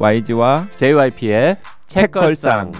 YG와 0.00 0.68
JYP의 0.76 1.56
책걸상. 1.88 2.70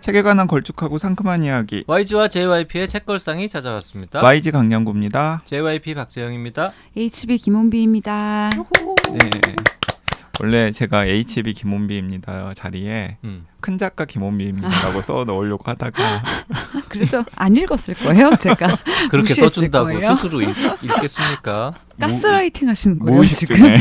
책에 0.00 0.22
관한 0.22 0.48
걸쭉하고 0.48 0.98
상큼한 0.98 1.44
이야기 1.44 1.84
YG와 1.86 2.26
JYP의 2.26 2.88
책걸상이 2.88 3.48
찾아왔습니다. 3.48 4.20
YG 4.20 4.50
강량구입니다. 4.50 5.42
JYP 5.44 5.94
박재영입니다. 5.94 6.72
HB 6.96 7.38
김원비입니다. 7.38 8.50
네. 9.12 9.30
원래 10.40 10.72
제가 10.72 11.04
HB 11.04 11.52
김원비입니다 11.52 12.54
자리에 12.54 13.18
음. 13.24 13.46
큰 13.60 13.76
작가 13.78 14.04
김원비입니다라고 14.04 15.00
써 15.02 15.24
넣으려고 15.24 15.62
하다가 15.70 16.22
그래서 16.88 17.24
안 17.36 17.54
읽었을 17.54 17.94
거예요, 17.94 18.34
제가. 18.36 18.76
그렇게 19.10 19.34
써준다고 19.34 19.86
거예요? 19.86 20.14
스스로 20.14 20.40
읽, 20.40 20.56
읽겠습니까? 20.82 21.74
가스라이팅 22.00 22.68
하시는 22.68 22.98
거예요, 22.98 23.14
무의식 23.16 23.48
지금? 23.48 23.56
중에 23.56 23.80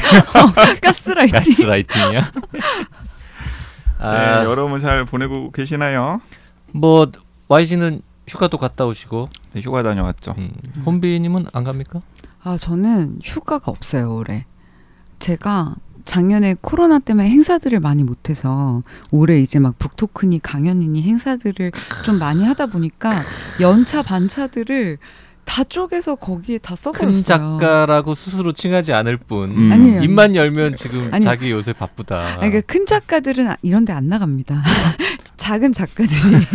가스라이팅. 0.82 1.40
가스라이팅이야? 1.40 2.32
아, 4.00 4.42
네, 4.42 4.46
여러분 4.50 4.80
잘 4.80 5.06
보내고 5.06 5.52
계시나요? 5.52 6.22
뭐 6.74 7.12
YG는 7.48 8.02
휴가도 8.28 8.58
갔다 8.58 8.86
오시고 8.86 9.30
네, 9.54 9.62
휴가 9.62 9.84
다녀왔죠. 9.84 10.36
음, 10.38 10.52
혼비님은 10.86 11.48
안 11.54 11.64
갑니까? 11.64 12.02
아, 12.44 12.58
저는 12.58 13.20
휴가가 13.24 13.72
없어요, 13.72 14.16
올해. 14.16 14.44
제가 15.20 15.76
작년에 16.06 16.56
코로나 16.62 17.00
때문에 17.00 17.30
행사들을 17.30 17.80
많이 17.80 18.04
못해서 18.04 18.84
올해 19.12 19.40
이제 19.42 19.60
막 19.60 19.78
북토크니 19.80 20.40
강연이니 20.42 21.02
행사들을 21.04 21.72
좀 22.06 22.20
많이 22.20 22.46
하다 22.46 22.68
보니까 22.68 23.10
연차 23.60 24.02
반차들을 24.02 24.98
다 25.44 25.64
쪼개서 25.64 26.16
거기에 26.16 26.60
다 26.60 26.76
써버렸어요. 26.76 27.12
큰 27.14 27.24
작가라고 27.24 28.16
스스로 28.16 28.54
칭하지 28.54 28.94
않을 28.94 29.18
뿐 29.18 29.52
음. 29.52 29.72
아니에요. 29.72 30.02
입만 30.04 30.36
열면 30.36 30.76
지금 30.76 31.10
아니. 31.12 31.26
자기 31.26 31.52
요새 31.52 31.74
바쁘다. 31.74 32.20
아니, 32.40 32.52
그러니까 32.52 32.62
큰 32.72 32.86
작가들은 32.86 33.48
아- 33.50 33.58
이런 33.62 33.84
데 33.84 33.92
안 33.92 34.08
나갑니다. 34.08 34.64
작은 35.38 35.74
작가들이 35.74 36.14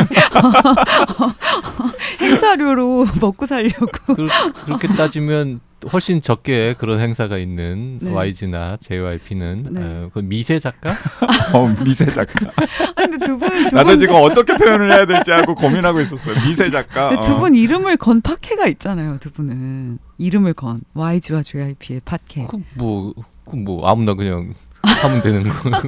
행사료로 2.20 3.06
먹고 3.20 3.46
살려고. 3.46 3.86
그, 4.14 4.26
그렇게 4.64 4.88
따지면 4.88 5.60
훨씬 5.92 6.22
적게 6.22 6.74
그런 6.78 6.98
행사가 7.00 7.36
있는 7.38 7.98
네. 8.00 8.10
YG나 8.12 8.76
JYP는 8.78 9.66
네. 9.70 9.80
어, 9.82 10.10
그 10.12 10.20
미세 10.20 10.58
작가? 10.58 10.90
어, 11.54 11.68
미세 11.84 12.06
작가. 12.06 12.50
아니, 12.96 13.10
근데 13.10 13.26
두 13.26 13.38
분, 13.38 13.48
두 13.68 13.74
나도 13.76 13.90
분, 13.90 14.00
지금 14.00 14.14
어떻게 14.16 14.56
표현을 14.56 14.90
해야 14.92 15.04
될지 15.06 15.32
알고 15.32 15.54
고민하고 15.54 16.00
있었어요. 16.00 16.34
미세 16.46 16.70
작가. 16.70 17.10
어. 17.10 17.20
두분 17.20 17.54
이름을 17.54 17.98
건 17.98 18.20
팟캐가 18.22 18.66
있잖아요, 18.68 19.18
두 19.18 19.30
분은. 19.30 19.98
이름을 20.18 20.54
건. 20.54 20.80
YG와 20.94 21.42
JYP의 21.42 22.00
팟캐. 22.04 22.46
그 22.46 22.56
뭐 22.78 23.12
그 23.44 23.54
뭐 23.56 23.86
아무나 23.88 24.14
그냥 24.14 24.54
하면 24.82 25.22
되는 25.22 25.42
거. 25.48 25.70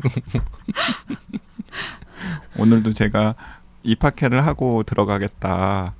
오늘도 2.58 2.92
제가 2.92 3.34
이 3.82 3.94
파케를 3.96 4.44
하고 4.46 4.82
들어가겠다라고 4.82 5.94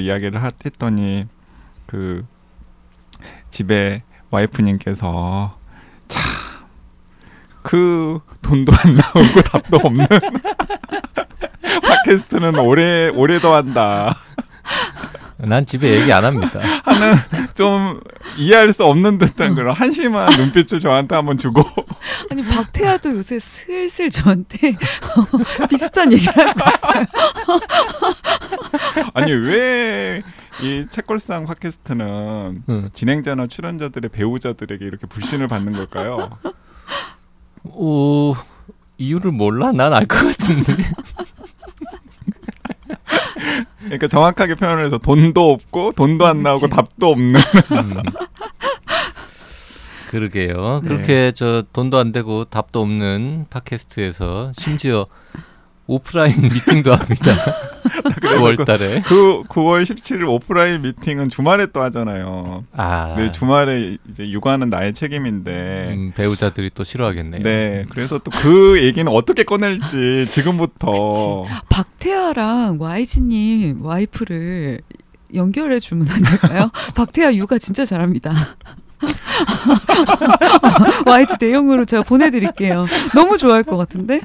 이야기를 0.00 0.42
하- 0.42 0.50
했더니 0.64 1.26
그 1.86 2.26
집에 3.54 4.02
와이프님께서 4.30 5.56
참 6.08 6.44
그 7.64 8.20
돈도 8.42 8.72
안 8.72 8.94
나오고 8.94 9.40
답도 9.50 9.78
없는 9.82 10.06
팟캐스트는 12.04 12.56
오래 12.58 13.08
오래 13.08 13.40
더 13.40 13.56
한다 13.56 14.14
난 15.38 15.66
집에 15.66 16.00
얘기 16.00 16.12
안 16.12 16.24
합니다. 16.24 16.60
하는 16.84 17.16
좀 17.54 18.00
이해할 18.36 18.72
수 18.72 18.84
없는 18.84 19.18
듯한 19.18 19.54
그런 19.54 19.74
한심한 19.74 20.30
눈빛을 20.36 20.80
저한테 20.80 21.14
한번 21.16 21.36
주고 21.36 21.62
아니, 22.30 22.42
박태아도 22.42 23.16
요새 23.16 23.40
슬슬 23.40 24.10
저한테 24.10 24.76
비슷한 25.68 26.12
얘기를 26.12 26.32
하고 26.32 26.60
있어요. 26.60 27.06
아니 29.12 29.32
왜 29.32 30.22
이 30.62 30.86
책걸상 30.90 31.46
팟캐스트는 31.46 32.62
응. 32.68 32.90
진행자나 32.92 33.46
출연자들의 33.48 34.10
배우자들에게 34.10 34.84
이렇게 34.84 35.06
불신을 35.06 35.48
받는 35.48 35.72
걸까요? 35.72 36.30
오 37.64 38.34
이유를 38.98 39.32
몰라? 39.32 39.72
난 39.72 39.92
알 39.92 40.06
것 40.06 40.16
같은데. 40.16 40.74
그러니까 43.80 44.08
정확하게 44.08 44.54
표현을 44.54 44.84
해서 44.86 44.98
돈도 44.98 45.50
없고 45.52 45.92
돈도 45.92 46.24
안 46.26 46.42
나오고 46.42 46.62
그치. 46.68 46.74
답도 46.76 47.10
없는 47.10 47.40
음. 47.72 47.96
그러게요. 50.10 50.80
네. 50.82 50.88
그렇게 50.88 51.32
저 51.32 51.62
돈도 51.72 51.98
안 51.98 52.12
되고 52.12 52.44
답도 52.44 52.80
없는 52.80 53.46
팟캐스트에서 53.50 54.52
심지어 54.56 55.06
오프라인 55.86 56.40
미팅도 56.40 56.92
합니다. 56.94 57.32
9월 58.22 58.64
달에. 58.64 59.02
그 59.02 59.42
9월 59.48 59.82
17일 59.82 60.26
오프라인 60.28 60.82
미팅은 60.82 61.28
주말에 61.28 61.66
또 61.66 61.82
하잖아요. 61.82 62.64
아, 62.72 63.14
네, 63.16 63.30
주말에 63.30 63.98
이제 64.10 64.28
육아는 64.30 64.70
나의 64.70 64.94
책임인데. 64.94 65.92
음, 65.94 66.12
배우자들이 66.14 66.70
또 66.74 66.84
싫어하겠네요. 66.84 67.42
네, 67.42 67.84
그래서 67.90 68.18
또 68.18 68.30
그 68.34 68.82
얘기는 68.82 69.10
어떻게 69.10 69.42
꺼낼지 69.44 70.26
지금부터 70.30 71.44
박태아랑 71.68 72.78
YG님 72.80 73.84
와이프를 73.84 74.80
연결해 75.34 75.80
주면 75.80 76.08
안 76.10 76.22
될까요? 76.22 76.70
박태아 76.96 77.34
육아 77.34 77.58
진짜 77.58 77.84
잘합니다. 77.86 78.34
YG 81.06 81.34
내용으로 81.40 81.84
제가 81.84 82.02
보내드릴게요. 82.02 82.86
너무 83.14 83.38
좋아할 83.38 83.62
것 83.62 83.76
같은데? 83.76 84.20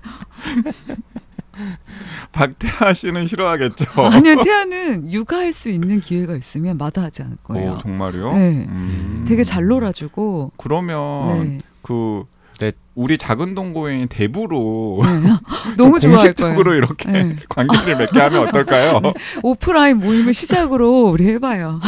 박태하 2.32 2.94
씨는 2.94 3.28
싫어하겠죠. 3.28 3.86
아니요, 3.96 4.44
태아는 4.44 5.12
육아할 5.12 5.54
수 5.54 5.70
있는 5.70 6.00
기회가 6.00 6.36
있으면 6.36 6.78
마다하지 6.78 7.24
않을 7.24 7.38
거예요. 7.44 7.74
오, 7.74 7.78
정말요? 7.78 8.34
네. 8.34 8.66
음. 8.70 9.26
되게 9.28 9.44
잘 9.44 9.66
놀아주고. 9.66 10.54
그러면 10.58 11.28
네. 11.28 11.62
그 11.82 12.24
네. 12.60 12.74
우리 12.94 13.18
작은 13.18 13.56
동고인 13.56 14.08
대부로 14.10 15.02
네. 15.04 15.30
너무 15.78 16.00
좋아할 16.00 16.18
공식적으로 16.18 16.64
거예요. 16.66 16.78
이렇게 16.78 17.12
네. 17.12 17.36
관계를 17.48 17.98
맺게 17.98 18.20
하면 18.20 18.48
어떨까요? 18.48 19.02
오프라인 19.44 19.98
모임을 19.98 20.34
시작으로 20.34 21.10
우리 21.10 21.28
해봐요. 21.30 21.80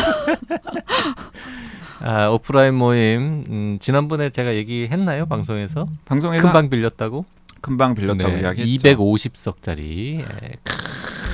아, 2.04 2.30
오프라인 2.30 2.76
모임 2.76 3.44
음, 3.50 3.78
지난번에 3.80 4.30
제가 4.30 4.56
얘기했나요 4.56 5.28
방송에서 5.28 5.88
방송에서 6.06 6.44
큰방 6.44 6.70
빌렸다고? 6.70 7.26
금방 7.62 7.96
빌렸다고 7.96 8.34
네, 8.34 8.42
이야기했죠. 8.42 8.90
250석짜리 8.90 10.26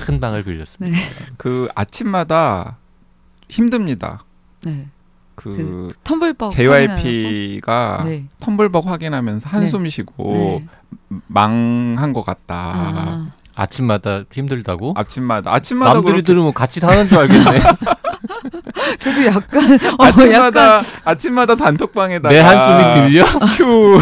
큰 0.05 0.19
방을 0.19 0.43
빌렸습니다. 0.43 0.97
네. 0.97 1.09
그 1.37 1.67
아침마다 1.75 2.77
힘듭니다. 3.49 4.23
네. 4.63 4.87
그, 5.35 5.89
텀블벅. 6.03 6.49
JYP가. 6.51 8.01
네. 8.05 8.25
텀블벅 8.39 8.85
확인하면서 8.85 9.47
한숨 9.49 9.87
쉬고 9.87 10.33
네. 10.33 10.67
망한 11.27 12.11
것 12.13 12.23
같다. 12.23 12.55
아. 12.55 13.31
아침마다 13.53 14.23
힘들다고? 14.31 14.93
아침마다 14.95 15.53
아침마다 15.53 15.93
남들이 15.93 16.11
그렇게 16.13 16.25
들으면 16.25 16.53
같이 16.53 16.79
사는 16.79 17.07
줄 17.07 17.17
알겠네. 17.17 17.59
저도 18.99 19.25
약간 19.25 19.73
어, 19.73 20.03
아침마다 20.05 20.75
약간 20.75 20.85
아침마다 21.03 21.55
단톡방에다가 21.55 22.33
내 22.33 22.39
한숨이 22.39 23.09
들려? 23.09 23.23
휴 23.57 23.99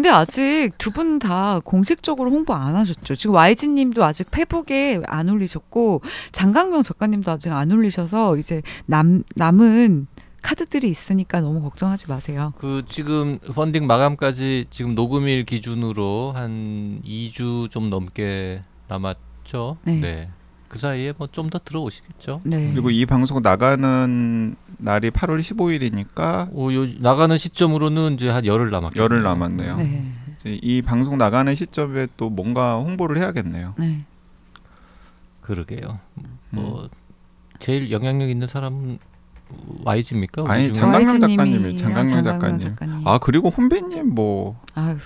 근데 0.00 0.08
아직 0.08 0.70
두 0.78 0.92
분 0.92 1.18
다 1.18 1.60
공식적으로 1.60 2.30
홍보 2.30 2.54
안 2.54 2.74
하셨죠. 2.74 3.16
지금 3.16 3.34
YG님도 3.34 4.02
아직 4.02 4.30
페북에 4.30 5.02
안 5.06 5.28
올리셨고 5.28 6.00
장강명 6.32 6.82
작가님도 6.82 7.30
아직 7.30 7.52
안 7.52 7.70
올리셔서 7.70 8.38
이제 8.38 8.62
남 8.86 9.22
남은 9.36 10.06
카드들이 10.40 10.88
있으니까 10.88 11.42
너무 11.42 11.60
걱정하지 11.60 12.08
마세요. 12.08 12.54
그 12.56 12.82
지금 12.86 13.38
펀딩 13.40 13.86
마감까지 13.86 14.64
지금 14.70 14.94
녹음일 14.94 15.44
기준으로 15.44 16.32
한 16.34 17.02
2주 17.04 17.70
좀 17.70 17.90
넘게 17.90 18.62
남았죠. 18.88 19.76
네. 19.84 20.30
그 20.70 20.78
사이에 20.78 21.12
뭐 21.18 21.26
좀 21.26 21.50
더 21.50 21.58
들어오시겠죠. 21.58 22.40
네. 22.44 22.70
그리고 22.72 22.90
이 22.90 23.04
방송 23.04 23.42
나가는 23.42 24.54
날이 24.78 25.10
8월 25.10 25.40
15일이니까 25.40 26.48
어, 26.54 26.72
요, 26.72 26.86
나가는 27.00 27.36
시점으로는 27.36 28.14
이제 28.14 28.28
한 28.30 28.46
열흘 28.46 28.70
남았. 28.70 28.92
열흘 28.94 29.22
남았네요. 29.24 29.76
네. 29.78 30.12
이제 30.40 30.58
이 30.62 30.80
방송 30.80 31.18
나가는 31.18 31.52
시점에 31.54 32.06
또 32.16 32.30
뭔가 32.30 32.76
홍보를 32.76 33.18
해야겠네요. 33.20 33.74
네. 33.78 34.04
그러게요. 35.40 35.98
음. 36.18 36.24
뭐 36.50 36.88
제일 37.58 37.90
영향력 37.90 38.30
있는 38.30 38.46
사람은 38.46 38.98
YG입니까? 39.84 40.44
아니, 40.46 40.72
장강명 40.72 41.20
작가님이 41.20 41.76
장강명 41.76 42.24
장강명 42.24 42.58
작가님. 42.58 43.06
아 43.06 43.18
그리고 43.18 43.48
혼비님 43.50 44.14
뭐 44.14 44.60
아유, 44.74 44.96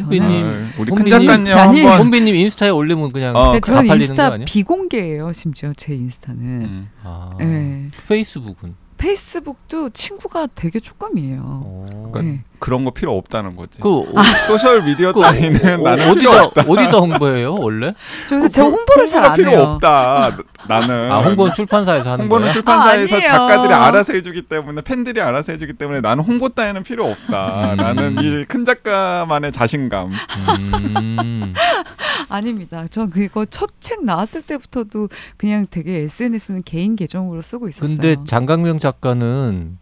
혼비님. 0.00 0.28
저는 0.28 0.64
아, 0.66 0.80
우리 0.80 0.90
큰. 0.92 1.06
작가님 1.06 1.54
아니, 1.56 1.80
한번 1.82 2.00
혼비님 2.00 2.34
인스타에 2.34 2.70
올리면 2.70 3.12
그냥 3.12 3.34
어, 3.36 3.52
다 3.52 3.60
저는 3.60 3.86
팔리는 3.86 3.98
거 3.98 4.04
인스타 4.04 4.32
아니야? 4.32 4.44
비공개예요. 4.46 5.32
심지어 5.32 5.72
제 5.76 5.94
인스타는. 5.94 6.40
음. 6.42 6.88
아, 7.02 7.30
네. 7.38 7.90
페이스북은 8.08 8.74
페이스북도 8.98 9.90
친구가 9.90 10.48
되게 10.54 10.80
조금이에요. 10.80 11.40
어. 11.44 11.86
그러니까 12.12 12.20
네. 12.22 12.44
그런 12.58 12.84
거 12.84 12.90
필요 12.90 13.16
없다는 13.16 13.56
거지. 13.56 13.80
그 13.80 14.00
어, 14.00 14.04
소셜 14.46 14.82
미디어 14.82 15.12
그 15.12 15.20
따위는 15.20 15.80
어, 15.80 15.82
나는 15.96 16.14
필요 16.14 16.30
어디다 16.30 16.44
없다. 16.44 16.62
어디다 16.66 16.98
홍보해요 16.98 17.54
원래? 17.54 17.92
저 18.28 18.36
그래서 18.36 18.48
제가 18.48 18.68
홍보를 18.68 19.06
잘안 19.06 19.32
필요 19.34 19.50
해요. 19.50 19.60
없다. 19.62 20.36
나는 20.68 21.10
아 21.12 21.20
홍보는 21.20 21.52
출판사에서 21.54 22.10
하는 22.12 22.22
홍보는 22.24 22.42
거야? 22.44 22.52
출판사에서 22.52 23.16
아. 23.16 23.20
작가들이 23.20 23.72
알아서 23.74 24.12
해주기 24.12 24.42
때문에 24.42 24.82
팬들이 24.82 25.20
알아서 25.20 25.52
해주기 25.52 25.74
때문에 25.74 26.00
나는 26.00 26.24
홍보 26.24 26.48
따위는 26.48 26.82
필요 26.82 27.06
없다. 27.10 27.72
음. 27.72 27.76
나는 27.76 28.16
이 28.22 28.44
큰 28.48 28.64
작가만의 28.64 29.52
자신감. 29.52 30.10
음. 30.58 31.54
아닙니다. 32.28 32.86
전 32.90 33.10
그거 33.10 33.44
첫 33.44 33.68
책 33.80 34.04
나왔을 34.04 34.42
때부터도 34.42 35.08
그냥 35.36 35.66
되게 35.70 36.00
SNS는 36.00 36.62
개인 36.64 36.96
계정으로 36.96 37.40
쓰고 37.40 37.68
있었어요. 37.68 37.88
근데 37.96 38.16
장강명 38.26 38.78
작가는 38.78 39.78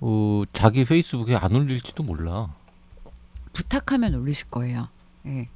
어, 0.00 0.42
자기 0.52 0.84
페이스북에 0.84 1.36
안 1.36 1.54
올릴지도 1.54 2.02
몰라. 2.02 2.48
부탁하면 3.52 4.14
올리실 4.14 4.48
거예요. 4.50 4.88
예. 5.26 5.48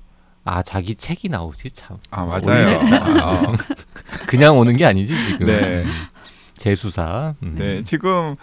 아 0.44 0.62
자기 0.62 0.94
책이 0.94 1.28
나오지 1.28 1.70
참. 1.72 1.98
아 2.10 2.24
맞아요. 2.24 2.78
어. 3.22 3.52
그냥 4.26 4.56
오는 4.58 4.74
게 4.76 4.86
아니지 4.86 5.14
지금. 5.24 5.46
네. 5.46 5.84
재수사. 6.56 7.34
음. 7.42 7.54
네 7.58 7.82
지금 7.82 8.36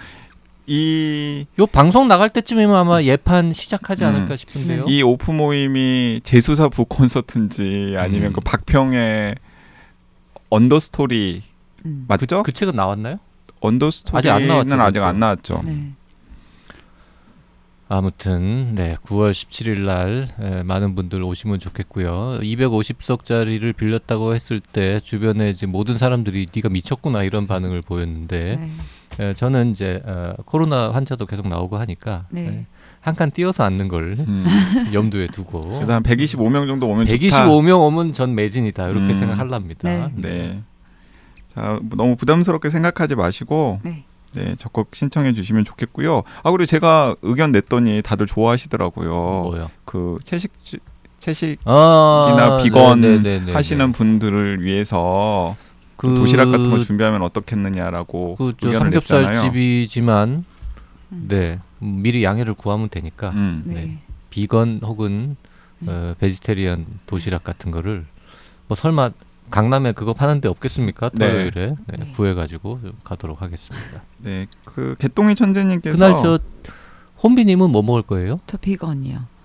이 0.68 1.46
요 1.58 1.66
방송 1.66 2.08
나갈 2.08 2.30
때쯤이면 2.30 2.76
아마 2.76 3.02
예판 3.02 3.52
시작하지 3.54 4.04
음. 4.04 4.10
않을까 4.10 4.36
싶은데요. 4.36 4.86
이 4.88 5.02
오프 5.02 5.32
모임이 5.32 6.22
재수사 6.24 6.70
북 6.70 6.88
콘서트인지 6.90 7.96
아니면 7.98 8.28
음. 8.28 8.34
그 8.34 8.42
박평의 8.42 9.36
언더스토리 10.50 11.42
음. 11.86 12.06
맞죠? 12.08 12.44
그 12.44 12.52
책은 12.52 12.76
나왔나요? 12.76 13.18
언더스토리는 13.60 14.18
아직 14.18 14.30
안 14.32 14.48
나왔죠, 14.48 14.82
아직. 14.82 15.04
안 15.04 15.20
나왔죠. 15.20 15.62
네. 15.66 15.92
아무튼 17.90 18.76
네 18.76 18.98
9월 19.06 19.32
17일 19.32 19.80
날 19.86 20.28
에, 20.42 20.64
많은 20.64 20.94
분들 20.96 21.24
오시면 21.24 21.60
좋겠고요. 21.60 22.40
250석짜리를 22.42 23.76
빌렸다고 23.78 24.36
했을 24.36 24.60
때 24.60 25.00
주변에 25.02 25.50
이제 25.50 25.66
모든 25.66 25.98
사람들이 25.98 26.48
네가 26.54 26.68
미쳤구나 26.68 27.24
이런 27.24 27.48
반응을 27.48 27.82
보였는데 27.84 28.60
네. 29.18 29.26
에, 29.30 29.34
저는 29.34 29.72
이제 29.72 30.02
어, 30.06 30.34
코로나 30.46 30.92
환자도 30.92 31.26
계속 31.28 31.48
나오고 31.48 31.78
하니까 31.78 32.26
네. 32.30 32.66
한칸 33.00 33.32
띄어서 33.32 33.64
앉는 33.64 33.88
걸 33.88 34.16
음. 34.20 34.46
염두에 34.92 35.28
두고 35.28 35.62
그래서 35.62 35.94
한 35.94 36.04
125명 36.04 36.68
정도 36.68 36.90
오면 36.90 37.06
좋다. 37.08 37.18
125명 37.18 37.80
오면 37.88 38.12
전 38.12 38.36
매진이다 38.36 38.90
이렇게 38.90 39.14
음. 39.14 39.18
생각할랍니다. 39.18 39.88
네. 39.88 40.12
네. 40.16 40.62
자 41.58 41.80
너무 41.96 42.16
부담스럽게 42.16 42.70
생각하지 42.70 43.16
마시고 43.16 43.80
네. 43.84 44.04
네 44.34 44.54
적극 44.56 44.94
신청해 44.94 45.34
주시면 45.34 45.66
좋겠고요. 45.66 46.22
아 46.44 46.52
그리고 46.52 46.68
제가 46.68 47.16
의견 47.24 47.52
냈더니 47.52 48.04
다들 48.04 48.28
좋아하시더라고요. 48.28 49.10
뭐요? 49.10 49.72
그 49.84 50.20
채식 50.24 50.54
채식 51.18 51.60
아, 51.66 52.60
비건 52.62 53.02
네네네네. 53.02 53.54
하시는 53.54 53.92
분들을 53.92 54.62
위해서 54.64 55.56
그 55.96 56.16
도시락 56.16 56.52
같은 56.52 56.70
걸 56.70 56.80
준비하면 56.82 57.24
어떻겠느냐라고 57.24 58.36
그저 58.36 58.68
의견을 58.68 58.92
삼겹살 58.92 59.22
냈잖아요. 59.24 59.42
집이지만 59.42 60.46
음. 61.14 61.26
네 61.28 61.60
음, 61.82 62.02
미리 62.04 62.24
양해를 62.24 62.54
구하면 62.54 62.90
되니까 62.90 63.32
음. 63.32 63.64
네. 63.66 63.74
네. 63.74 64.00
비건 64.30 64.82
혹은 64.84 65.38
음. 65.82 65.88
어, 65.90 66.14
베지테리안 66.20 66.86
도시락 67.08 67.44
같은 67.44 67.72
거를 67.72 68.06
뭐 68.68 68.76
설마 68.76 69.10
강남에 69.50 69.94
그거 69.94 70.14
파는 70.14 70.42
데 70.42 70.48
없겠습니까? 70.50 71.10
네. 71.14 71.32
토요일에 71.32 71.76
네, 71.88 71.98
네. 71.98 72.12
구해가지고 72.16 72.80
가도록 73.04 73.42
하겠습니다. 73.42 74.04
네, 74.20 74.48
그 74.66 74.96
개똥이 75.00 75.36
천재님께서 75.36 75.98
그날 75.98 76.22
저 76.22 76.40
혼비님은 77.24 77.70
뭐 77.72 77.82
먹을 77.82 78.02
거예요? 78.02 78.40
저 78.46 78.58
비건이요. 78.58 79.37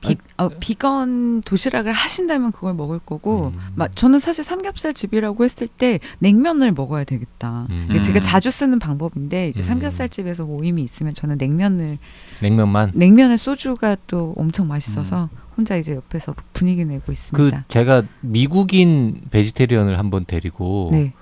비, 0.00 0.16
어, 0.38 0.48
비건 0.48 1.42
도시락을 1.42 1.92
하신다면 1.92 2.52
그걸 2.52 2.74
먹을 2.74 2.98
거고, 2.98 3.48
음. 3.54 3.60
마, 3.74 3.88
저는 3.88 4.18
사실 4.18 4.44
삼겹살 4.44 4.94
집이라고 4.94 5.44
했을 5.44 5.68
때 5.68 6.00
냉면을 6.20 6.72
먹어야 6.72 7.04
되겠다. 7.04 7.66
음. 7.70 7.88
제가 8.02 8.18
음. 8.18 8.22
자주 8.22 8.50
쓰는 8.50 8.78
방법인데 8.78 9.48
이제 9.48 9.60
음. 9.60 9.64
삼겹살 9.64 10.08
집에서 10.08 10.44
모임이 10.44 10.82
있으면 10.82 11.12
저는 11.14 11.36
냉면을 11.38 11.98
냉면만. 12.40 12.92
냉면에 12.94 13.36
소주가 13.36 13.96
또 14.06 14.34
엄청 14.36 14.68
맛있어서 14.68 15.24
음. 15.32 15.38
혼자 15.56 15.76
이제 15.76 15.94
옆에서 15.94 16.34
분위기 16.54 16.84
내고 16.84 17.02
그 17.06 17.12
있습니다. 17.12 17.64
제가 17.68 18.04
미국인 18.22 19.20
베지테리언을 19.30 19.98
한번 19.98 20.24
데리고 20.24 20.88
네, 20.92 21.12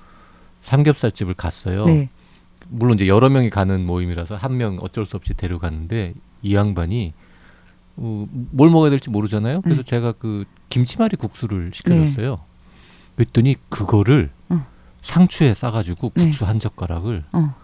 삼겹살 0.63 1.11
집을 1.11 1.35
갔어요. 1.35 1.87
네, 1.87 2.09
물론 2.69 2.95
이제 2.95 3.09
여러 3.09 3.29
명이 3.29 3.51
가는 3.51 3.85
모임이라서 3.85 4.37
한 4.37 4.57
명 4.57 4.79
어쩔 4.81 5.05
수 5.05 5.17
없이 5.17 5.35
데려갔는데 5.35 6.15
이 6.43 6.55
양반이 6.55 7.15
어, 8.01 8.27
뭘 8.31 8.71
먹어야 8.71 8.91
될지 8.91 9.11
모르잖아요. 9.11 9.61
그래서 9.63 9.83
네. 9.83 9.87
제가 9.87 10.13
그 10.13 10.45
김치말이 10.71 11.17
국수를 11.17 11.71
시켜줬어요. 11.75 12.39
그랬더니 13.17 13.57
그거를 13.69 14.31
어. 14.49 14.65
상추에 15.03 15.55
싸가지고 15.55 16.13
네. 16.15 16.27
국수 16.27 16.45
한 16.47 16.61
젓가락을 16.61 17.25
어, 17.33 17.55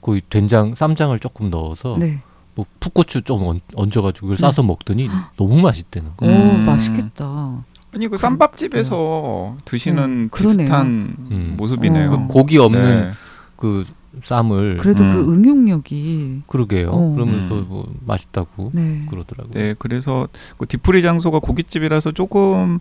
거의 0.00 0.22
된장 0.30 0.74
쌈장을 0.74 1.18
조금 1.18 1.50
넣어서 1.50 1.96
네. 1.98 2.20
뭐 2.54 2.64
풋고추 2.78 3.22
좀 3.22 3.44
얹, 3.46 3.60
얹어가지고 3.74 4.26
그걸 4.28 4.36
네. 4.36 4.40
싸서 4.40 4.62
먹더니 4.62 5.08
너무 5.36 5.60
맛있다는 5.60 6.12
오, 6.12 6.14
거예요. 6.16 6.38
음. 6.38 6.66
맛있겠다. 6.66 7.64
아니 7.92 8.06
그 8.06 8.16
쌈밥집에서 8.16 9.56
드시는 9.64 10.04
음. 10.04 10.30
비슷한 10.32 10.86
음. 11.30 11.54
모습이네요. 11.56 12.12
어. 12.12 12.26
고기 12.28 12.58
없는 12.58 13.00
네. 13.00 13.10
그 13.56 13.84
쌈을 14.22 14.78
그래도 14.78 15.04
음. 15.04 15.12
그 15.12 15.32
응용력이 15.32 16.42
그러게요. 16.48 16.90
어. 16.90 17.14
그러면서 17.14 17.54
음. 17.54 17.66
뭐 17.68 17.92
맛있다고 18.06 18.70
네. 18.74 19.06
그러더라고요. 19.08 19.52
네, 19.54 19.74
그래서 19.78 20.26
그 20.58 20.66
디프리 20.66 21.02
장소가 21.02 21.38
고깃집이라서 21.38 22.12
조금 22.12 22.78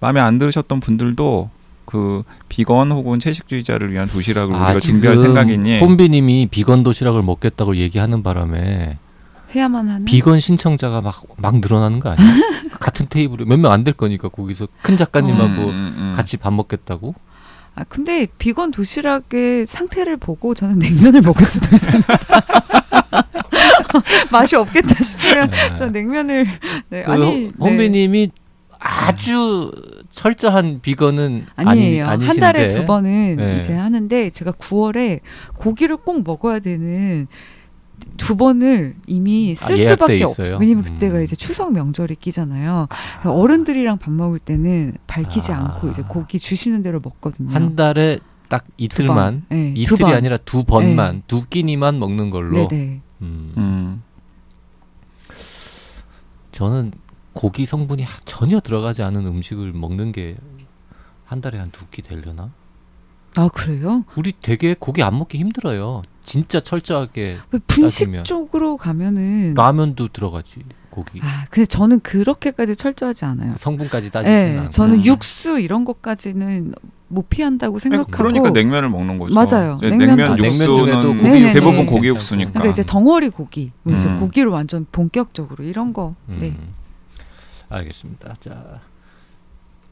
마음에 0.00 0.20
안 0.20 0.38
드셨던 0.38 0.80
분들도 0.80 1.50
그 1.84 2.22
비건 2.48 2.92
혹은 2.92 3.18
채식주의자를 3.18 3.92
위한 3.92 4.08
도시락을 4.08 4.54
우리가 4.54 4.80
준비할 4.80 5.16
생각이니 5.18 5.80
콤비님이 5.80 6.48
비건 6.50 6.82
도시락을 6.84 7.22
먹겠다고 7.22 7.76
얘기하는 7.76 8.22
바람에 8.22 8.94
해야만 9.54 9.88
하는. 9.88 10.04
비건 10.04 10.38
신청자가 10.40 11.00
막 11.02 11.24
막 11.36 11.58
늘어나는 11.58 11.98
거 12.00 12.10
아니야? 12.10 12.24
같은 12.80 13.06
테이블에 13.10 13.44
몇 13.44 13.58
명 13.58 13.72
안 13.72 13.82
될 13.84 13.94
거니까 13.94 14.28
거기서 14.28 14.68
큰 14.82 14.96
작가님하고 14.96 15.62
음, 15.64 15.94
음. 15.98 16.12
같이 16.14 16.36
밥 16.36 16.52
먹겠다고? 16.54 17.14
아 17.80 17.84
근데 17.88 18.26
비건 18.36 18.72
도시락의 18.72 19.64
상태를 19.66 20.18
보고 20.18 20.54
저는 20.54 20.78
냉면을 20.80 21.22
먹을 21.22 21.46
수도 21.46 21.74
있습니다. 21.74 22.18
맛이 24.30 24.54
없겠다 24.54 25.02
싶으면 25.02 25.50
네. 25.50 25.74
전 25.74 25.92
냉면을 25.92 26.46
네, 26.90 27.04
그 27.04 27.10
아니 27.10 27.44
네. 27.44 27.50
홈비님이 27.58 28.30
아주 28.78 29.72
철저한 30.12 30.80
비건은 30.82 31.46
아니에요. 31.56 32.06
아니, 32.06 32.26
한 32.26 32.36
달에 32.36 32.68
두 32.68 32.84
번은 32.84 33.36
네. 33.36 33.58
이제 33.58 33.72
하는데 33.72 34.30
제가 34.30 34.52
9월에 34.52 35.20
고기를 35.56 35.96
꼭 35.96 36.22
먹어야 36.22 36.58
되는 36.58 37.28
두 38.16 38.36
번을 38.36 38.96
이미 39.06 39.54
쓸 39.54 39.74
아, 39.74 39.78
예약돼 39.78 39.90
수밖에 39.94 40.14
있어요? 40.16 40.28
없어요. 40.28 40.58
왜냐면 40.60 40.84
그때가 40.84 41.18
음. 41.18 41.22
이제 41.24 41.36
추석 41.36 41.72
명절이 41.72 42.16
끼잖아요. 42.16 42.88
그러니까 43.20 43.32
어른들이랑 43.32 43.98
밥 43.98 44.10
먹을 44.12 44.38
때는 44.38 44.94
밝히지 45.06 45.52
아. 45.52 45.58
않고 45.58 45.88
이제 45.90 46.02
고기 46.02 46.38
주시는 46.38 46.82
대로 46.82 47.00
먹거든요. 47.02 47.50
한 47.50 47.76
달에 47.76 48.18
딱두 48.48 48.72
이틀만 48.78 49.16
번. 49.16 49.44
네, 49.48 49.74
두 49.74 49.80
이틀이 49.80 49.98
번. 50.10 50.14
아니라 50.14 50.36
두 50.36 50.64
번만 50.64 51.20
두 51.26 51.46
끼니만 51.46 51.98
먹는 51.98 52.30
걸로. 52.30 52.68
네네. 52.68 53.00
음. 53.22 53.52
음. 53.56 54.02
저는 56.52 56.92
고기 57.32 57.64
성분이 57.64 58.02
하- 58.02 58.18
전혀 58.24 58.60
들어가지 58.60 59.02
않은 59.02 59.24
음식을 59.26 59.72
먹는 59.72 60.12
게 60.12 60.36
한 61.24 61.40
달에 61.40 61.58
한 61.58 61.70
두 61.70 61.86
끼 61.92 62.02
되려나? 62.02 62.50
아 63.36 63.48
그래요? 63.48 64.04
우리 64.16 64.32
되게 64.40 64.74
고기 64.78 65.02
안 65.02 65.18
먹기 65.18 65.38
힘들어요. 65.38 66.02
진짜 66.24 66.60
철저하게 66.60 67.38
왜 67.50 67.58
분식 67.66 68.06
따지면. 68.06 68.24
쪽으로 68.24 68.76
가면은 68.76 69.54
라면도 69.54 70.08
들어가지 70.08 70.60
고기 70.90 71.20
아 71.22 71.46
근데 71.50 71.66
저는 71.66 72.00
그렇게까지 72.00 72.76
철저하지 72.76 73.24
않아요. 73.24 73.54
성분까지 73.58 74.10
따지진 74.10 74.32
네, 74.32 74.58
않고. 74.58 74.70
저는 74.70 74.98
음. 74.98 75.04
육수 75.04 75.60
이런 75.60 75.84
것까지는 75.84 76.74
못 77.08 77.28
피한다고 77.28 77.78
생각하고 77.78 78.10
그러니까 78.10 78.50
냉면을 78.50 78.88
먹는 78.88 79.18
거죠. 79.18 79.34
맞아요. 79.34 79.78
네, 79.80 79.88
아, 79.88 79.96
냉면 79.96 80.38
육수는 80.38 81.18
고기. 81.18 81.52
대부분. 81.52 81.86
고기 81.86 82.08
육수니까. 82.08 82.52
그러니까 82.52 82.72
이제 82.72 82.84
덩어리 82.86 83.30
고기, 83.30 83.72
뭐 83.82 83.94
이제 83.94 84.06
음. 84.06 84.20
고기를 84.20 84.50
완전 84.50 84.86
본격적으로 84.92 85.64
이런 85.64 85.92
거. 85.92 86.14
음. 86.28 86.38
네. 86.40 86.56
알겠습니다. 87.68 88.34
자, 88.40 88.80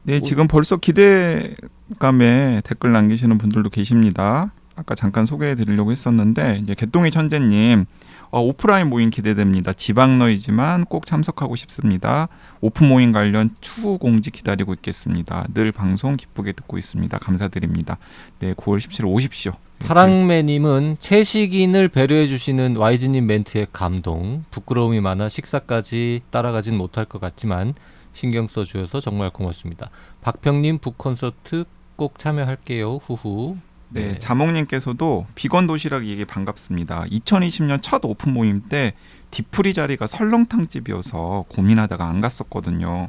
네, 0.02 0.21
지금 0.21 0.49
벌써 0.49 0.76
기대감에 0.76 2.62
댓글 2.64 2.93
남기시는 2.93 3.38
분들도 3.38 3.71
계십니다. 3.71 4.52
아까 4.76 4.95
잠깐 4.95 5.26
소개해 5.26 5.55
드리려고 5.57 5.90
했었는데 5.90 6.61
이제 6.62 6.75
개똥이 6.75 7.11
천재님 7.11 7.85
어, 8.31 8.40
오프라인 8.40 8.88
모임 8.88 9.11
기대됩니다. 9.11 9.73
지방너이지만 9.73 10.85
꼭 10.85 11.07
참석하고 11.07 11.57
싶습니다. 11.57 12.28
오픈 12.61 12.88
모임 12.88 13.12
관련 13.12 13.50
추후 13.61 13.99
공지 13.99 14.31
기다리고 14.31 14.75
있겠습니다. 14.75 15.47
늘 15.55 15.73
방송 15.73 16.17
기쁘게 16.17 16.52
듣고 16.52 16.78
있습니다. 16.78 17.19
감사드립니다. 17.19 17.99
네, 18.38 18.52
9월 18.55 18.78
17일 18.78 19.07
오십시오. 19.07 19.52
네, 19.78 19.87
파랑매님은 19.87 20.97
채식인을 21.00 21.88
배려해 21.88 22.28
주시는 22.28 22.76
YG님 22.76 23.26
멘트에 23.26 23.67
감동, 23.73 24.45
부끄러움이 24.50 25.00
많아 25.00 25.28
식사까지 25.28 26.23
따라가진 26.31 26.76
못할 26.76 27.05
것 27.05 27.21
같지만 27.21 27.75
신경 28.18 28.48
써주셔서 28.48 29.00
정말 29.00 29.30
고맙습니다. 29.30 29.90
박평님 30.22 30.78
북콘서트 30.78 31.64
꼭 31.94 32.18
참여할게요. 32.18 32.96
후후. 32.96 33.56
네, 33.90 34.08
네. 34.08 34.18
자몽님께서도 34.18 35.26
비건 35.37 35.68
도시락 35.68 36.04
얘기 36.04 36.25
반갑습니다. 36.25 37.04
2020년 37.04 37.78
첫 37.80 38.04
오프 38.04 38.35
모임 38.34 38.62
때 38.68 38.94
뒤풀이 39.30 39.73
자리가 39.72 40.08
설렁탕 40.08 40.66
집이어서 40.66 41.44
고민하다가 41.48 42.08
안 42.08 42.20
갔었거든요. 42.20 43.08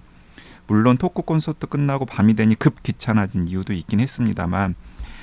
물론 0.67 0.95
토크 0.95 1.23
콘서트 1.23 1.65
끝나고 1.65 2.05
밤이 2.05 2.35
되니 2.35 2.53
급 2.53 2.83
귀찮아진 2.83 3.47
이유도 3.47 3.73
있긴 3.73 4.01
했습니다만 4.01 4.75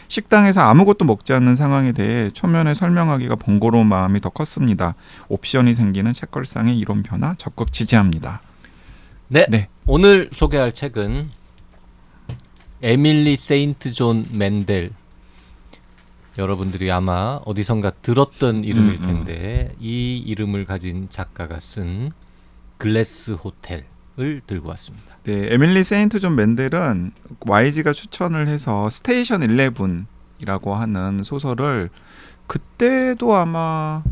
식당에서 0.08 0.62
아무것도 0.62 1.04
먹지 1.04 1.32
않는 1.32 1.54
상황에 1.54 1.92
대해 1.92 2.30
초면에 2.30 2.74
설명하기가 2.74 3.36
번거로운 3.36 3.86
마음이 3.86 4.20
더 4.20 4.30
컸습니다. 4.30 4.96
옵션이 5.28 5.74
생기는 5.74 6.12
책걸상의 6.12 6.76
이런 6.76 7.04
변화 7.04 7.36
적극 7.38 7.72
지지합니다. 7.72 8.40
네. 9.28 9.44
네. 9.48 9.68
오늘 9.88 10.28
소개할 10.30 10.72
책은 10.72 11.30
에밀리 12.82 13.34
세인트 13.36 13.90
존 13.90 14.24
맨델. 14.30 14.90
여러분들이 16.38 16.92
아마 16.92 17.40
어디선가 17.44 17.92
들었던 18.02 18.62
이름일 18.62 18.98
음, 18.98 19.02
음. 19.02 19.06
텐데 19.06 19.74
이 19.80 20.18
이름을 20.18 20.64
가진 20.66 21.08
작가가 21.10 21.58
쓴 21.58 22.12
글래스 22.76 23.32
호텔을 23.32 24.42
들고 24.46 24.68
왔습니다. 24.68 25.16
네, 25.24 25.52
에밀리 25.52 25.82
세인트 25.82 26.20
존 26.20 26.36
맨델은 26.36 27.10
YG가 27.40 27.92
추천을 27.92 28.46
해서 28.46 28.88
스테이션 28.90 29.40
11이라고 29.40 30.72
하는 30.72 31.22
소설을 31.24 31.90
그때도 32.46 33.34
아마 33.34 34.04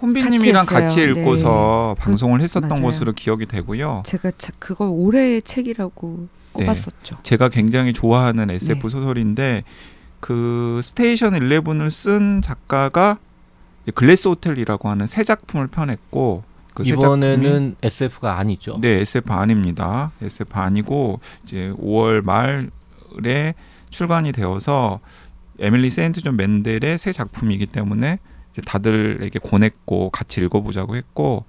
혼비님이랑 0.00 0.66
같이 0.66 0.96
같이. 0.96 1.02
읽고서 1.02 1.94
네. 1.96 2.02
방송을 2.04 2.40
했었던 2.40 2.68
맞아요. 2.68 2.82
것으로 2.82 3.12
기억이 3.12 3.46
되고요. 3.46 4.02
제가 4.06 4.32
자, 4.38 4.52
그걸 4.58 4.88
올해의 4.90 5.42
책이라고 5.42 6.28
네. 6.56 6.64
꼽았었죠. 6.64 7.18
제가 7.22 7.48
굉장히 7.48 7.92
좋아하는 7.92 8.50
SF 8.50 8.82
네. 8.82 8.88
소설인데 8.88 9.64
그 10.20 10.80
스테이션 10.82 11.34
11을 11.34 11.90
쓴 11.90 12.42
작가가 12.42 13.18
글래스 13.94 14.28
호텔이라고 14.28 14.88
하는 14.88 15.06
새 15.06 15.24
작품을 15.24 15.68
펴냈고 15.68 16.42
작품이 16.68 16.88
이번에는 16.88 17.76
SF가 17.82 18.38
아니죠. 18.38 18.78
네, 18.80 19.00
SF 19.00 19.32
아닙니다. 19.32 20.12
SF 20.20 20.58
아니고 20.58 21.20
이제 21.44 21.72
5월 21.80 22.22
말에 22.22 23.54
출간이 23.90 24.32
되어서 24.32 25.00
에밀리 25.58 25.88
세인트 25.88 26.20
존 26.20 26.36
맨델의 26.36 26.98
새 26.98 27.12
작품이기 27.12 27.66
때문에 27.66 28.18
다들에게 28.62 29.38
권했고 29.38 30.10
같이 30.10 30.40
읽어보자고 30.40 30.96
했고 30.96 31.44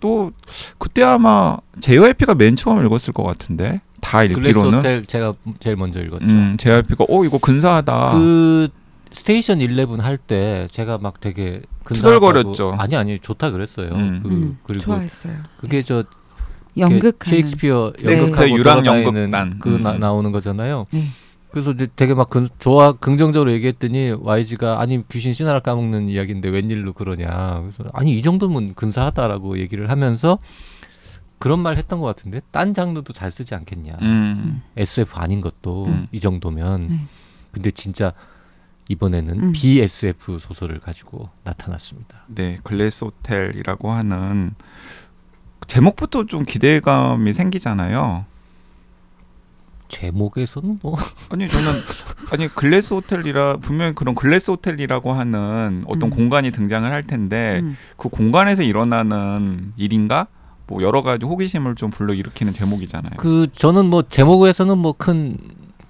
또 0.00 0.32
그때 0.78 1.02
아마 1.02 1.58
JYP가 1.80 2.34
맨 2.34 2.56
처음 2.56 2.84
읽었을 2.84 3.12
것 3.12 3.22
같은데 3.22 3.80
다 4.00 4.24
읽기로는 4.24 5.06
제가 5.06 5.34
제일 5.60 5.76
먼저 5.76 6.00
읽었죠. 6.00 6.24
음, 6.26 6.56
JYP가 6.58 7.06
어 7.08 7.24
이거 7.24 7.38
근사하다. 7.38 8.12
그 8.12 8.68
스테이션 9.12 9.60
11 9.60 10.00
할 10.00 10.16
때 10.18 10.66
제가 10.70 10.98
막 10.98 11.20
되게 11.20 11.62
투덜거렸죠. 11.84 12.76
아니 12.78 12.96
아니 12.96 13.18
좋다 13.18 13.50
그랬어요. 13.50 13.90
음. 13.92 14.20
그, 14.22 14.28
음, 14.28 14.58
그리고 14.64 14.84
좋아했어요. 14.84 15.34
그게 15.60 15.82
저 15.82 16.02
연극하는 16.76 17.14
셰익스피어 17.38 17.92
연극하고 18.04 18.50
유랑 18.50 18.86
연극단. 18.86 19.58
그 19.60 19.68
나, 19.68 19.92
음. 19.92 20.00
나오는 20.00 20.32
거잖아요. 20.32 20.86
네. 20.90 21.04
그래서 21.52 21.72
이제 21.72 21.86
되게 21.94 22.14
막 22.14 22.30
근, 22.30 22.48
좋아 22.58 22.92
긍정적으로 22.92 23.52
얘기했더니 23.52 24.16
YG가 24.20 24.80
아니 24.80 25.06
귀신 25.08 25.34
신하를 25.34 25.60
까먹는 25.60 26.08
이야기인데 26.08 26.48
웬일로 26.48 26.94
그러냐. 26.94 27.60
그래서 27.60 27.84
아니 27.92 28.16
이 28.16 28.22
정도면 28.22 28.74
근사하다라고 28.74 29.58
얘기를 29.58 29.90
하면서 29.90 30.38
그런 31.38 31.58
말 31.58 31.76
했던 31.76 32.00
것 32.00 32.06
같은데 32.06 32.40
딴 32.50 32.72
장르도 32.72 33.12
잘 33.12 33.30
쓰지 33.30 33.54
않겠냐. 33.54 33.98
음. 34.00 34.62
SF 34.76 35.18
아닌 35.18 35.40
것도 35.40 35.86
음. 35.86 36.06
이 36.10 36.20
정도면 36.20 36.88
네. 36.88 37.00
근데 37.52 37.70
진짜 37.70 38.14
이번에는 38.88 39.40
음. 39.40 39.52
BSF 39.52 40.38
소설을 40.38 40.80
가지고 40.80 41.28
나타났습니다. 41.44 42.24
네, 42.28 42.58
글래스 42.62 43.04
호텔이라고 43.04 43.92
하는 43.92 44.54
제목부터 45.66 46.24
좀 46.24 46.44
기대감이 46.44 47.32
생기잖아요. 47.32 48.24
제목에서는 49.96 50.80
뭐 50.82 50.96
아니 51.30 51.46
저는 51.46 51.70
아니 52.32 52.48
글래스 52.48 52.94
호텔이라 52.94 53.58
분명히 53.58 53.94
그런 53.94 54.14
글래스 54.14 54.50
호텔이라고 54.50 55.12
하는 55.12 55.84
어떤 55.86 56.08
음. 56.08 56.10
공간이 56.10 56.50
등장을 56.50 56.90
할 56.90 57.02
텐데 57.02 57.60
음. 57.62 57.76
그 57.96 58.08
공간에서 58.08 58.62
일어나는 58.62 59.72
일인가 59.76 60.26
뭐 60.66 60.82
여러 60.82 61.02
가지 61.02 61.26
호기심을 61.26 61.74
좀 61.76 61.90
불러 61.90 62.14
일으키는 62.14 62.52
제목이잖아요. 62.52 63.12
그 63.18 63.48
저는 63.52 63.86
뭐 63.86 64.02
제목에서는 64.08 64.76
뭐 64.78 64.94
큰 64.94 65.36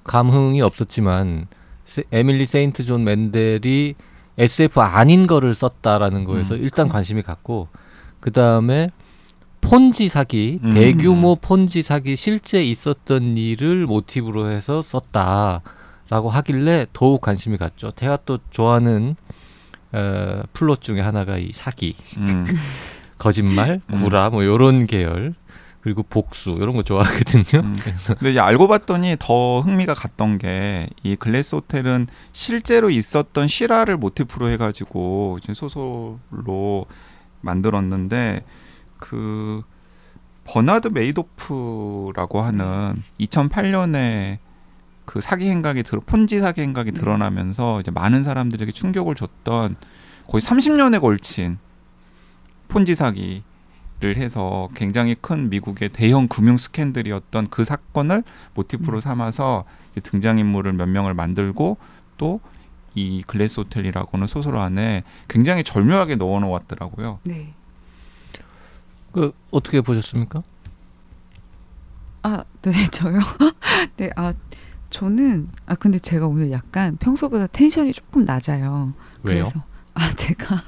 감흥이 0.05 0.61
없었지만 0.63 1.47
세- 1.85 2.03
에밀리 2.11 2.45
세인트 2.47 2.83
존 2.83 3.05
맨델이 3.05 3.95
SF 4.39 4.81
아닌 4.81 5.27
거를 5.29 5.55
썼다라는 5.55 6.25
거에서 6.25 6.55
음. 6.57 6.61
일단 6.63 6.89
관심이 6.89 7.23
갔고 7.23 7.69
그 8.19 8.33
다음에 8.33 8.91
폰지 9.63 10.09
사기 10.11 10.59
음. 10.63 10.75
대규모 10.75 11.37
폰지 11.37 11.83
사기 11.83 12.15
실제 12.17 12.63
있었던 12.63 13.37
일을 13.39 13.87
모티브로 13.87 14.51
해서 14.51 14.83
썼다라고 14.83 16.29
하길래 16.31 16.87
더욱 16.93 17.21
관심이 17.23 17.57
갔죠. 17.57 17.93
제가 17.93 18.19
또 18.27 18.39
좋아하는 18.51 19.17
어, 19.93 20.43
플롯 20.53 20.83
중에 20.83 21.01
하나가 21.01 21.37
이 21.39 21.51
사기, 21.53 21.95
음, 22.19 22.45
거짓말, 23.19 23.81
음. 23.93 23.97
구라 23.97 24.31
뭐 24.31 24.45
요런 24.45 24.87
계열 24.87 25.35
그리고 25.83 26.03
복수 26.03 26.59
이런 26.61 26.75
거 26.75 26.83
좋아하거든요. 26.83 27.63
음. 27.65 27.77
그래서 27.81 28.15
근데 28.15 28.39
알고 28.39 28.69
봤더니 28.69 29.17
더 29.19 29.61
흥미가 29.61 29.95
갔던 29.95 30.39
게 30.39 30.89
이 31.03 31.17
글래스 31.17 31.57
호텔은 31.57 32.07
실제로 32.33 32.89
있었던 32.91 33.49
실화를 33.49 33.97
모티프로 33.97 34.49
해가지고 34.51 35.39
소설로 35.53 36.87
만들었는데 37.41 38.45
그 39.03 39.63
버나드 40.45 40.89
메이도프라고 40.89 42.41
하는 42.41 43.03
2008년에 43.21 44.39
그 45.05 45.21
사기 45.21 45.51
행각이 45.51 45.83
들 45.83 45.99
폰지 46.01 46.39
사기 46.39 46.63
행각이 46.63 46.93
네. 46.93 47.01
드러나면서 47.01 47.81
이제 47.81 47.91
많은 47.91 48.23
사람들에게 48.23 48.71
충격을 48.71 49.17
줬던 49.17 49.77
거의 50.29 50.41
30년에 50.41 51.01
걸친 51.01 51.59
폰지 52.69 52.95
사기를 52.95 53.43
해서 54.17 54.69
굉장히 54.75 55.17
큰 55.21 55.51
미국의 55.51 55.89
대형 55.89 56.29
금융 56.29 56.57
스캔들이었던 56.57 57.49
그 57.49 57.65
사건을 57.65 58.23
모티프로 58.55 58.99
음. 58.99 59.01
삼아서 59.01 59.65
이제 59.91 60.01
등장 60.01 60.39
인물을 60.39 60.73
몇 60.75 60.89
명을 60.89 61.15
만들고 61.15 61.77
또 62.17 62.41
이 62.95 63.23
글래스 63.27 63.61
호텔이라고는 63.61 64.27
소설 64.27 64.57
안에 64.57 65.05
굉장히 65.29 65.65
절묘하게 65.65 66.17
넣어 66.17 66.41
놓았더라고요. 66.41 67.21
네. 67.25 67.55
그 69.13 69.33
어떻게 69.51 69.81
보셨습니까? 69.81 70.43
아, 72.23 72.45
네, 72.63 72.73
저요. 72.91 73.21
네, 73.97 74.11
아, 74.17 74.33
저는 74.91 75.49
아 75.67 75.75
근데 75.75 75.99
제가 75.99 76.27
오늘 76.27 76.51
약간 76.53 76.97
평소보다 76.97 77.47
텐션이 77.49 77.93
조금 77.93 78.25
낮아요. 78.25 78.93
왜요? 79.23 79.45
그래서 79.45 79.63
아 79.95 80.13
제가 80.15 80.63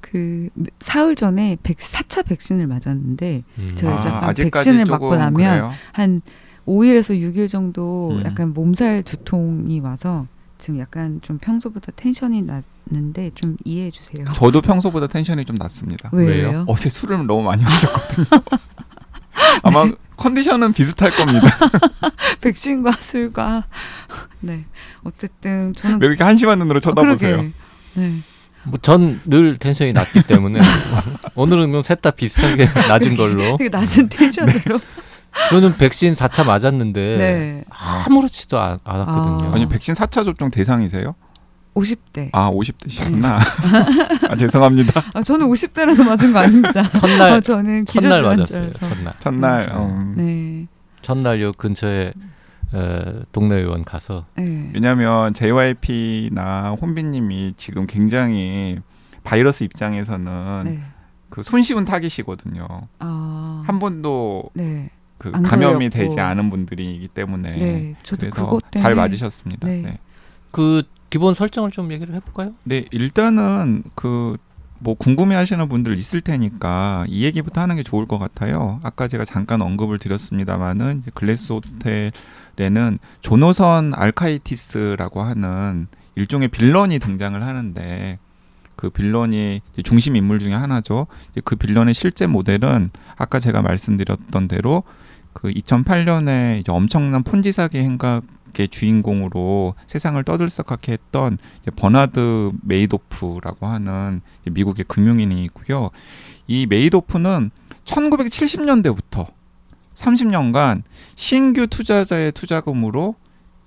그 0.00 0.48
사흘 0.80 1.14
전에 1.14 1.56
백 1.62 1.78
4차 1.78 2.26
백신을 2.26 2.66
맞았는데 2.66 3.44
음. 3.58 3.70
제가 3.74 3.92
아, 3.92 3.98
이제 3.98 4.08
약간 4.08 4.30
아직까지 4.30 4.70
백신을 4.70 4.84
맞고 4.90 5.16
나면 5.16 5.32
그래요? 5.34 5.72
한 5.92 6.22
5일에서 6.66 7.20
6일 7.20 7.48
정도 7.48 8.10
음. 8.12 8.22
약간 8.24 8.52
몸살 8.52 9.04
두통이 9.04 9.78
와서 9.80 10.26
지금 10.58 10.80
약간 10.80 11.20
좀 11.22 11.38
평소보다 11.38 11.92
텐션이 11.94 12.42
낮 12.42 12.64
는데 12.88 13.32
좀 13.34 13.56
이해해 13.64 13.90
주세요. 13.90 14.24
저도 14.34 14.60
평소보다 14.60 15.08
텐션이 15.08 15.44
좀 15.44 15.56
낮습니다. 15.56 16.08
왜요? 16.12 16.48
왜요? 16.48 16.64
어제 16.68 16.88
술을 16.88 17.26
너무 17.26 17.42
많이 17.42 17.62
마셨거든요. 17.64 18.26
아마 19.62 19.90
컨디션은 20.16 20.72
비슷할 20.72 21.10
겁니다. 21.10 21.46
백신과 22.40 22.92
술과 23.00 23.64
네 24.40 24.64
어쨌든 25.02 25.74
저는 25.74 26.00
왜 26.00 26.06
이렇게 26.06 26.22
한심한 26.22 26.58
눈으로 26.60 26.78
쳐다보세요? 26.80 27.34
아, 27.34 27.36
그러게. 27.38 27.52
네. 27.94 28.18
뭐 28.64 28.78
전 28.82 29.20
늘 29.26 29.56
텐션이 29.58 29.92
낮기 29.92 30.22
때문에 30.22 30.60
오늘은 31.34 31.70
그럼 31.70 31.82
셋 31.82 32.00
다 32.02 32.10
비슷하게 32.12 32.66
낮은 32.88 33.16
걸로. 33.16 33.56
되게 33.56 33.68
낮은 33.68 34.08
텐션으로 34.08 34.80
저는 35.50 35.76
백신 35.76 36.14
4차 36.14 36.44
맞았는데 36.46 37.16
네. 37.18 37.62
아무렇지도 38.06 38.58
않, 38.60 38.78
않았거든요. 38.84 39.50
아. 39.50 39.54
아니 39.54 39.68
백신 39.68 39.94
4차 39.94 40.24
접종 40.24 40.50
대상이세요? 40.50 41.14
50대. 41.76 42.30
아 42.32 42.50
50대시구나. 42.50 43.38
아 44.28 44.36
죄송합니다. 44.36 45.02
아, 45.12 45.22
저는 45.22 45.46
50대라서 45.46 46.04
맞은 46.04 46.32
거 46.32 46.38
아닙니다. 46.40 46.82
첫날 46.90 47.30
아, 47.32 47.40
저는 47.40 47.84
첫날 47.84 48.22
맞았어요. 48.22 48.72
첫날. 48.72 49.14
첫날 49.20 49.72
음. 49.76 50.14
네. 50.16 50.66
첫날 51.02 51.40
요 51.42 51.52
근처에 51.52 52.12
에, 52.74 53.22
동네 53.30 53.56
의원 53.56 53.84
가서 53.84 54.24
네. 54.36 54.70
왜냐하면 54.74 55.34
JYP나 55.34 56.70
혼비님이 56.80 57.54
지금 57.56 57.86
굉장히 57.86 58.78
바이러스 59.22 59.62
입장에서는 59.64 60.62
네. 60.64 60.80
그 61.28 61.42
손쉬운 61.42 61.84
타깃이거든요. 61.84 62.66
아. 62.98 63.62
한 63.66 63.78
번도 63.78 64.50
네. 64.54 64.88
그안 65.18 65.42
감염이 65.42 65.90
걸렸고. 65.90 66.08
되지 66.08 66.20
않은 66.20 66.50
분들이기 66.50 67.08
때문에 67.08 67.50
네. 67.56 67.94
저도 68.02 68.20
그래서 68.20 68.44
그것 68.44 68.70
때문에 68.70 68.82
잘 68.82 68.94
맞으셨습니다. 68.94 69.66
네. 69.68 69.82
네. 69.82 69.96
그 70.50 70.82
기본 71.10 71.34
설정을 71.34 71.70
좀 71.70 71.92
얘기를 71.92 72.14
해볼까요? 72.14 72.52
네, 72.64 72.84
일단은 72.90 73.84
그 73.94 74.36
뭐 74.78 74.94
궁금해하시는 74.94 75.68
분들 75.68 75.96
있을 75.96 76.20
테니까 76.20 77.06
이 77.08 77.24
얘기부터 77.24 77.60
하는 77.60 77.76
게 77.76 77.82
좋을 77.82 78.06
것 78.06 78.18
같아요. 78.18 78.80
아까 78.82 79.08
제가 79.08 79.24
잠깐 79.24 79.62
언급을 79.62 79.98
드렸습니다만은 79.98 81.04
글래스 81.14 81.54
호텔에는 81.54 82.98
조노선 83.20 83.94
알카이티스라고 83.94 85.22
하는 85.22 85.86
일종의 86.14 86.48
빌런이 86.48 86.98
등장을 86.98 87.42
하는데 87.42 88.16
그 88.74 88.90
빌런이 88.90 89.62
중심 89.82 90.16
인물 90.16 90.38
중에 90.38 90.54
하나죠. 90.54 91.06
그 91.44 91.56
빌런의 91.56 91.94
실제 91.94 92.26
모델은 92.26 92.90
아까 93.16 93.40
제가 93.40 93.62
말씀드렸던 93.62 94.48
대로 94.48 94.82
그 95.32 95.48
2008년에 95.48 96.60
이제 96.60 96.72
엄청난 96.72 97.22
폰지 97.22 97.52
사기 97.52 97.78
행각 97.78 98.22
의 98.62 98.68
주인공으로 98.68 99.74
세상을 99.86 100.22
떠들썩하게 100.24 100.92
했던 100.92 101.38
버나드 101.76 102.52
메이도프라고 102.62 103.66
하는 103.66 104.22
미국의 104.44 104.84
금융인이 104.88 105.44
있고요. 105.44 105.90
이 106.46 106.66
메이도프는 106.66 107.50
1970년대부터 107.84 109.26
30년간 109.94 110.82
신규 111.14 111.66
투자자의 111.66 112.32
투자금으로 112.32 113.16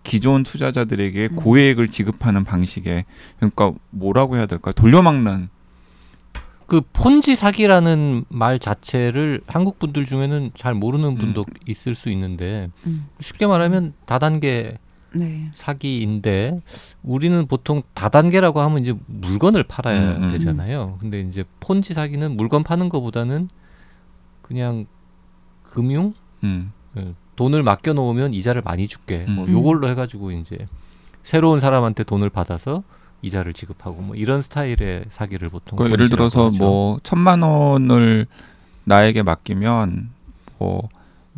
기존 0.04 0.44
투자자들에게 0.44 1.30
음. 1.32 1.36
고액을 1.36 1.90
지급하는 1.90 2.44
방식의 2.44 3.06
그러니까 3.38 3.74
뭐라고 3.90 4.38
해야 4.38 4.46
될까 4.46 4.72
돌려막는 4.72 5.50
그 6.70 6.82
폰지 6.94 7.36
사기라는 7.36 8.26
말 8.30 8.60
자체를 8.60 9.42
한국 9.48 9.80
분들 9.80 10.06
중에는 10.06 10.52
잘 10.56 10.76
모르는 10.76 11.16
분도 11.16 11.44
있을 11.66 11.96
수 11.96 12.10
있는데 12.10 12.70
음. 12.86 13.08
쉽게 13.20 13.48
말하면 13.48 13.94
다단계 14.06 14.78
네. 15.16 15.50
사기인데 15.54 16.62
우리는 17.02 17.48
보통 17.48 17.82
다단계라고 17.96 18.62
하면 18.62 18.80
이제 18.80 18.94
물건을 19.08 19.64
팔아야 19.64 20.18
음, 20.18 20.24
음. 20.26 20.32
되잖아요. 20.32 20.98
근데 21.00 21.22
이제 21.22 21.44
폰지 21.60 21.96
사기는 21.96 22.38
물건 22.38 22.62
파는 22.62 22.90
것보다는 22.90 23.50
그냥 24.44 24.86
금융 25.64 26.14
음. 26.44 26.72
예, 26.98 27.16
돈을 27.36 27.64
맡겨 27.64 27.94
놓으면 27.94 28.36
이자를 28.36 28.62
많이 28.62 28.88
줄게. 28.88 29.26
뭐 29.28 29.46
음. 29.46 29.54
요걸로 29.54 29.88
해가지고 29.90 30.34
이제 30.34 30.68
새로운 31.24 31.60
사람한테 31.60 32.04
돈을 32.04 32.30
받아서 32.30 32.84
이자를 33.22 33.54
지급하고 33.54 34.02
뭐 34.02 34.16
이런 34.16 34.42
스타일의 34.42 35.06
사기를 35.10 35.50
보통 35.50 35.78
그 35.78 35.90
예를 35.92 36.10
들어서 36.10 36.48
하죠. 36.48 36.58
뭐 36.58 37.00
천만 37.04 37.42
원을 37.42 38.28
나에게 38.86 39.24
맡기면 39.24 40.10
뭐 40.58 40.82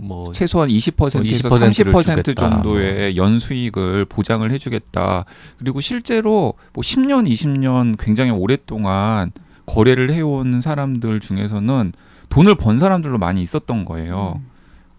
뭐 0.02 0.34
최소한 0.34 0.70
20%에서 0.70 1.20
20%를30% 1.20 2.04
주겠다. 2.04 2.50
정도의 2.50 3.16
연수익을 3.18 4.06
보장을 4.06 4.50
해주겠다. 4.50 5.26
그리고 5.60 5.80
실제로 5.80 6.56
뭐 6.74 6.82
10년, 6.82 7.30
20년 7.32 7.98
굉장히 8.00 8.32
오랫동안 8.32 9.32
거래를 9.68 10.12
해온 10.12 10.60
사람들 10.60 11.20
중에서는 11.20 11.94
돈을 12.30 12.56
번 12.56 12.80
사람들도 12.80 13.20
많이 13.20 13.42
있었던 13.44 13.86
거예요. 13.86 14.40
음. 14.40 14.48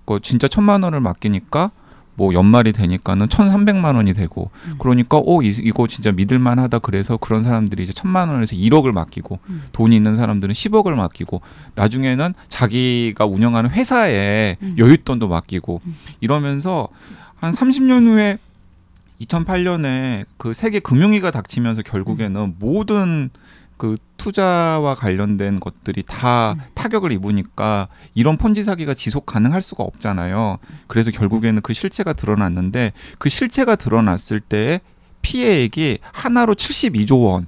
그 0.04 0.20
진짜 0.22 0.46
천만 0.46 0.82
원을 0.84 1.00
맡기니까 1.00 1.72
뭐 2.14 2.34
연말이 2.34 2.72
되니까는 2.72 3.28
천삼백만 3.28 3.96
원이 3.96 4.12
되고 4.12 4.50
음. 4.66 4.74
그러니까 4.78 5.18
어 5.18 5.42
이, 5.42 5.48
이거 5.48 5.86
진짜 5.86 6.12
믿을 6.12 6.38
만하다 6.38 6.80
그래서 6.80 7.16
그런 7.16 7.42
사람들이 7.42 7.82
이제 7.82 7.92
천만 7.92 8.28
원에서 8.28 8.54
1억을 8.54 8.92
맡기고 8.92 9.38
음. 9.48 9.62
돈이 9.72 9.96
있는 9.96 10.14
사람들은 10.14 10.52
10억을 10.52 10.94
맡기고 10.94 11.40
나중에는 11.74 12.34
자기가 12.48 13.24
운영하는 13.24 13.70
회사에 13.70 14.56
음. 14.62 14.76
여윳돈도 14.78 15.28
맡기고 15.28 15.80
음. 15.84 15.94
이러면서 16.20 16.88
한 17.36 17.52
30년 17.52 18.06
후에 18.06 18.38
2008년에 19.22 20.26
그 20.36 20.52
세계 20.52 20.80
금융위가 20.80 21.30
닥치면서 21.30 21.82
결국에는 21.82 22.56
모든 22.58 23.30
그 23.76 23.96
투자와 24.22 24.94
관련된 24.94 25.58
것들이 25.58 26.04
다 26.04 26.52
음. 26.52 26.60
타격을 26.74 27.10
입으니까 27.10 27.88
이런 28.14 28.36
폰지 28.36 28.62
사기가 28.62 28.94
지속 28.94 29.26
가능할 29.26 29.62
수가 29.62 29.82
없잖아요. 29.82 30.58
그래서 30.86 31.10
결국에는 31.10 31.60
그 31.60 31.72
실체가 31.72 32.12
드러났는데 32.12 32.92
그 33.18 33.28
실체가 33.28 33.74
드러났을 33.74 34.38
때 34.38 34.80
피해액이 35.22 35.98
한화로 36.12 36.54
72조 36.54 37.42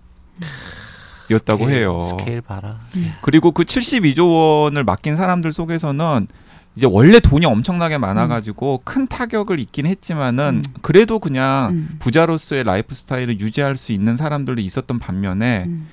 원이었다고 1.29 1.65
스케일, 1.65 1.79
해요. 1.79 2.01
스케일 2.03 2.41
봐라. 2.41 2.81
그리고 3.23 3.53
그 3.53 3.63
72조 3.63 4.65
원을 4.65 4.83
맡긴 4.83 5.17
사람들 5.17 5.53
속에서는 5.53 6.27
이제 6.75 6.89
원래 6.91 7.21
돈이 7.21 7.47
엄청나게 7.47 7.99
많아가지고 7.99 8.81
큰 8.83 9.07
타격을 9.07 9.61
입긴 9.61 9.87
했지만은 9.87 10.63
음. 10.67 10.75
그래도 10.83 11.21
그냥 11.21 11.71
음. 11.71 11.97
부자로서의 12.01 12.65
라이프 12.65 12.97
스타일을 12.97 13.39
유지할 13.39 13.77
수 13.77 13.93
있는 13.93 14.17
사람들도 14.17 14.61
있었던 14.61 14.99
반면에 14.99 15.67
음. 15.69 15.87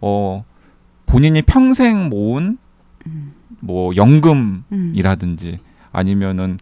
어 0.00 0.44
본인이 1.06 1.42
평생 1.42 2.08
모은 2.08 2.58
음. 3.06 3.32
뭐 3.60 3.90
음. 3.90 3.96
연금이라든지 3.96 5.58
아니면은 5.92 6.58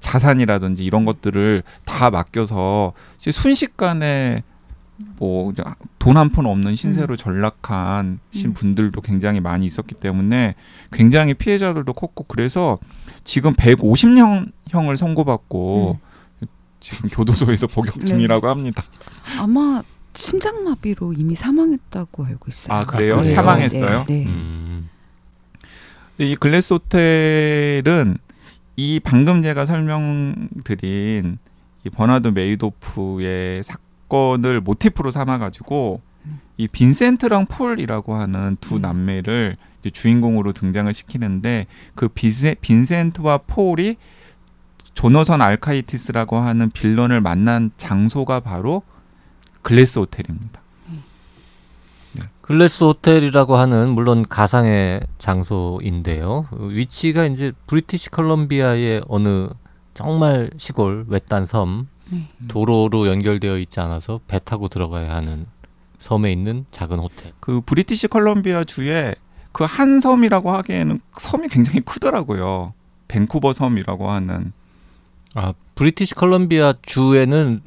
자산이라든지 0.00 0.84
이런 0.84 1.04
것들을 1.04 1.62
다 1.84 2.10
맡겨서 2.10 2.92
순식간에 3.18 4.42
뭐 5.18 5.52
돈 6.06 6.16
한 6.16 6.30
푼 6.30 6.46
없는 6.46 6.76
신세로 6.76 7.16
전락한 7.16 8.20
신 8.30 8.50
음. 8.50 8.54
분들도 8.54 9.00
굉장히 9.00 9.40
많이 9.40 9.66
있었기 9.66 9.96
때문에 9.96 10.54
굉장히 10.92 11.34
피해자들도 11.34 11.92
컸고 11.92 12.24
그래서 12.28 12.78
지금 13.24 13.52
150형을 13.54 14.96
선고받고 14.96 15.98
지금 16.78 17.08
교도소에서 17.10 17.66
복역 17.74 17.98
네. 17.98 18.04
중이라고 18.04 18.46
합니다. 18.46 18.84
아마 19.36 19.82
심장마비로 20.16 21.12
이미 21.12 21.34
사망했다고 21.34 22.24
알고 22.24 22.46
있어요. 22.48 22.74
아 22.74 22.84
그래요? 22.84 23.14
아, 23.14 23.18
그래요? 23.18 23.34
사망했어요? 23.34 24.04
네. 24.08 24.14
네. 24.14 24.26
음. 24.26 24.88
근데 26.16 26.30
이 26.30 26.36
글래스 26.36 26.74
호텔은 26.74 28.18
이 28.76 29.00
방금 29.02 29.42
제가 29.42 29.64
설명드린 29.66 31.38
이 31.84 31.90
버나드 31.90 32.28
메이도프의 32.28 33.62
사건을 33.62 34.60
모티프로 34.60 35.10
삼아가지고 35.10 36.00
음. 36.26 36.40
이 36.56 36.68
빈센트랑 36.68 37.46
폴이라고 37.46 38.14
하는 38.14 38.56
두 38.60 38.76
음. 38.76 38.82
남매를 38.82 39.56
이제 39.80 39.90
주인공으로 39.90 40.52
등장을 40.52 40.92
시키는데 40.92 41.66
그 41.94 42.08
빈세, 42.08 42.56
빈센트와 42.60 43.38
폴이 43.46 43.96
조너선 44.94 45.42
알카이티스라고 45.42 46.38
하는 46.38 46.70
빌런을 46.70 47.20
만난 47.20 47.70
장소가 47.76 48.40
바로 48.40 48.82
글래스 49.66 49.98
호텔입니다. 49.98 50.60
글래스 52.42 52.84
호텔이라고 52.84 53.56
하는 53.56 53.90
물론 53.90 54.24
가상의 54.26 55.00
장소인데요. 55.18 56.46
위치가 56.52 57.26
이제 57.26 57.50
브리티시 57.66 58.10
컬럼비아의 58.10 59.02
어느 59.08 59.48
정말 59.94 60.50
시골 60.56 61.04
외딴 61.08 61.44
섬 61.46 61.88
네. 62.08 62.28
도로로 62.46 63.08
연결되어 63.08 63.58
있지 63.58 63.80
않아서 63.80 64.20
배 64.28 64.38
타고 64.38 64.68
들어가야 64.68 65.12
하는 65.16 65.46
섬에 65.98 66.30
있는 66.30 66.66
작은 66.70 67.00
호텔. 67.00 67.32
그 67.40 67.60
브리티시 67.62 68.06
컬럼비아 68.06 68.62
주에 68.62 69.16
그 69.50 69.64
한 69.64 69.98
섬이라고 69.98 70.52
하기에는 70.52 71.00
섬이 71.16 71.48
굉장히 71.48 71.80
크더라고요. 71.80 72.74
밴쿠버 73.08 73.52
섬이라고 73.54 74.10
하는 74.10 74.52
아 75.36 75.52
브리티시 75.74 76.14
컬럼비아 76.14 76.74
주에는 76.80 77.60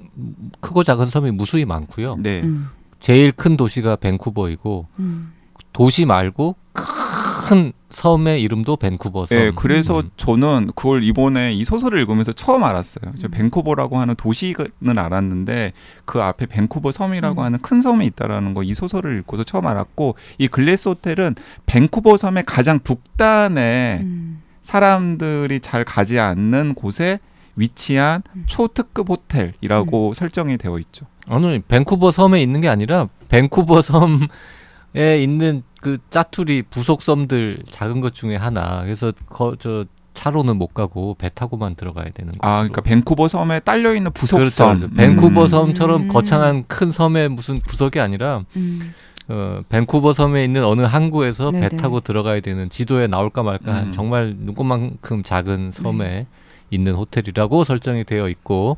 크고 0.60 0.84
작은 0.84 1.10
섬이 1.10 1.32
무수히 1.32 1.66
많고요. 1.66 2.18
네. 2.18 2.42
음. 2.42 2.70
제일 3.00 3.32
큰 3.32 3.56
도시가 3.56 3.96
밴쿠버이고 3.98 4.88
음. 4.98 5.34
도시 5.72 6.06
말고 6.06 6.56
큰 6.74 7.72
섬의 7.92 8.42
이름도 8.42 8.76
밴쿠버 8.76 9.28
섬. 9.28 9.38
네, 9.38 9.52
그래서 9.56 10.00
음. 10.02 10.10
저는 10.18 10.72
그걸 10.76 11.04
이번에 11.04 11.54
이 11.54 11.64
소설을 11.64 12.00
읽으면서 12.00 12.32
처음 12.32 12.64
알았어요. 12.64 13.14
저 13.20 13.28
음. 13.28 13.32
밴쿠버라고 13.32 14.00
하는 14.00 14.16
도시는 14.16 14.98
알았는데 14.98 15.74
그 16.06 16.22
앞에 16.22 16.48
밴쿠버 16.48 16.92
섬이라고 16.92 17.42
음. 17.42 17.46
하는 17.46 17.60
큰 17.62 17.82
섬이 17.82 18.06
있다라는 18.08 18.56
거 18.56 18.64
이 18.64 18.74
소설을 18.74 19.20
읽고서 19.20 19.44
처음 19.44 19.68
알았고 19.68 20.16
이 20.40 20.48
글래스 20.48 20.90
호텔은 20.90 21.36
밴쿠버 21.68 22.18
섬의 22.18 22.44
가장 22.48 22.80
북단에 22.80 24.00
음. 24.02 24.42
사람들이 24.64 25.60
잘 25.60 25.84
가지 25.86 26.20
않는 26.20 26.74
곳에 26.74 27.20
위치한 27.56 28.24
음. 28.36 28.44
초특급 28.48 29.10
호텔이라고 29.10 30.14
설정이 30.14 30.58
되어 30.58 30.80
있죠. 30.80 31.06
아니 31.28 31.60
밴쿠버 31.60 32.12
섬에 32.12 32.42
있는 32.42 32.62
게 32.62 32.70
아니라 32.70 33.08
밴쿠버 33.30 33.82
섬에 33.84 35.24
있는 35.24 35.64
그 35.82 35.98
짜투리 36.10 36.64
부속 36.64 37.02
섬들 37.02 37.64
작은 37.70 38.02
것 38.02 38.14
중에 38.14 38.36
하나. 38.36 38.82
그래서 38.84 39.12
거, 39.28 39.56
저 39.60 39.86
차로는 40.14 40.58
못 40.58 40.74
가고 40.74 41.16
배 41.18 41.30
타고만 41.34 41.76
들어가야 41.76 42.10
되는 42.14 42.34
거. 42.34 42.46
아, 42.46 42.58
그러니까 42.58 42.82
밴쿠버 42.82 43.30
섬에 43.30 43.62
딸려 43.62 43.96
있는 43.96 44.12
그렇죠, 44.12 44.38
부속섬. 44.38 44.76
그렇죠. 44.76 44.94
밴쿠버 44.94 45.44
음. 45.44 45.48
섬처럼 45.48 46.02
음. 46.04 46.08
거창한 46.10 46.66
큰 46.68 46.92
섬의 46.92 47.30
무슨 47.30 47.60
구석이 47.60 48.00
아니라 48.02 48.42
음. 48.58 48.94
어, 49.30 49.62
밴쿠버 49.70 50.14
섬에 50.14 50.44
있는 50.44 50.66
어느 50.66 50.82
항구에서 50.82 51.52
배 51.52 51.70
네네. 51.70 51.78
타고 51.78 52.00
들어가야 52.00 52.42
되는 52.42 52.70
지도에 52.70 53.08
나올까 53.08 53.44
말까 53.44 53.74
한 53.74 53.88
음. 53.88 53.92
정말 53.94 54.36
눈곱만큼 54.38 55.24
작은 55.24 55.72
섬에 55.72 56.10
네. 56.10 56.28
있는 56.72 56.94
호텔이라고 56.94 57.64
설정이 57.64 58.04
되어 58.04 58.30
있고 58.30 58.78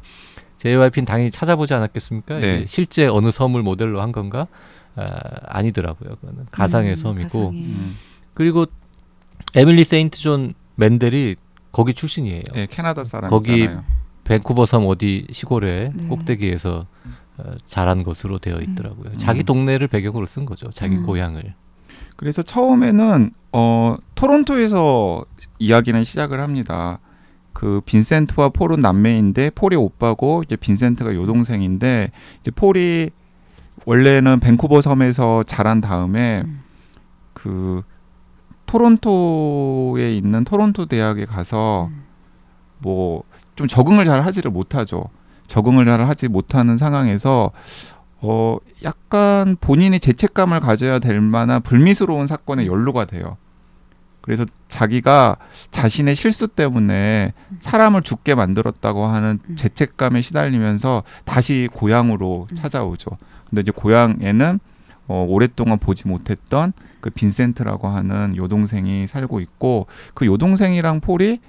JYP는 0.58 1.06
당연히 1.06 1.32
찾아보지 1.32 1.74
않았겠습니까? 1.74 2.40
네. 2.40 2.66
실제 2.68 3.08
어느 3.08 3.32
섬을 3.32 3.64
모델로 3.64 4.02
한 4.02 4.12
건가? 4.12 4.48
아, 4.96 5.18
아니더라고요. 5.48 6.16
그거는 6.22 6.46
가상의 6.52 6.92
음, 6.92 6.96
섬이고 6.96 7.40
가상의. 7.40 7.62
음. 7.62 7.96
그리고 8.34 8.66
에밀리 9.56 9.84
세인트 9.84 10.20
존 10.20 10.54
맨델이 10.76 11.36
거기 11.72 11.94
출신이에요. 11.94 12.44
예, 12.56 12.68
캐나다 12.70 13.04
사람이잖아요. 13.04 13.30
거기 13.30 13.70
밴쿠버 14.24 14.66
섬 14.66 14.86
어디 14.86 15.26
시골에 15.32 15.92
네. 15.94 16.08
꼭대기에서 16.08 16.86
어, 17.38 17.44
자란 17.66 18.04
것으로 18.04 18.38
되어 18.38 18.60
있더라고요. 18.60 19.12
음. 19.12 19.18
자기 19.18 19.44
동네를 19.44 19.88
배경으로 19.88 20.26
쓴 20.26 20.46
거죠. 20.46 20.70
자기 20.72 20.98
음. 20.98 21.04
고향을. 21.04 21.56
그래서 22.18 22.44
처음에는 22.44 23.32
어 23.52 23.96
토론토에서 24.16 25.26
이야기는 25.60 26.04
시작을 26.04 26.40
합니다. 26.40 27.00
그 27.54 27.82
빈센트와 27.86 28.50
폴은 28.50 28.80
남매인데 28.80 29.52
폴이 29.52 29.76
오빠고 29.76 30.44
이제 30.44 30.56
빈센트가 30.56 31.16
여동생인데 31.16 32.12
이제 32.42 32.52
폴이 32.52 33.10
원래는 33.86 34.40
밴쿠버 34.40 34.82
섬에서 34.82 35.44
자란 35.44 35.82
다음에 35.82 36.44
음. 36.46 36.62
그 37.34 37.84
토론토에 38.66 40.16
있는 40.16 40.44
토론토 40.46 40.86
대학에 40.86 41.26
가서 41.26 41.90
음. 41.92 42.04
뭐좀 42.80 43.68
적응을 43.68 44.06
잘 44.06 44.26
하지를 44.26 44.52
못하죠. 44.52 45.10
적응을 45.48 45.86
잘 45.86 46.06
하지 46.06 46.28
못하는 46.28 46.78
상황에서 46.78 47.52
어 48.22 48.58
약간 48.84 49.58
본인이 49.60 50.00
죄책감을 50.00 50.60
가져야 50.60 51.00
될 51.00 51.20
만한 51.20 51.62
불미스러운 51.62 52.28
사건에 52.28 52.66
연루가 52.66 53.06
돼요. 53.06 53.38
그래서 54.22 54.46
자기가 54.68 55.38
자신의 55.72 56.16
실수 56.16 56.48
때문에 56.48 57.34
사람을 57.60 58.04
죽게 58.04 58.36
만들었다고 58.36 59.08
하는 59.08 59.40
음. 59.50 59.56
죄책감에 59.56 60.22
시달리면서 60.22 61.04
다시 61.26 61.68
고향으로 61.74 62.48
음. 62.50 62.56
찾아오죠. 62.56 63.18
근데 63.50 63.62
이제 63.62 63.72
고향에는 63.72 64.60
어, 65.08 65.26
오랫동안 65.28 65.78
보지 65.78 66.08
못했던 66.08 66.72
그 67.02 67.10
빈센트라고 67.10 67.88
하는 67.88 68.38
여동생이 68.38 69.08
살고 69.08 69.40
있고 69.42 69.88
그 70.14 70.26
여동생이랑 70.26 71.02
폴이 71.02 71.40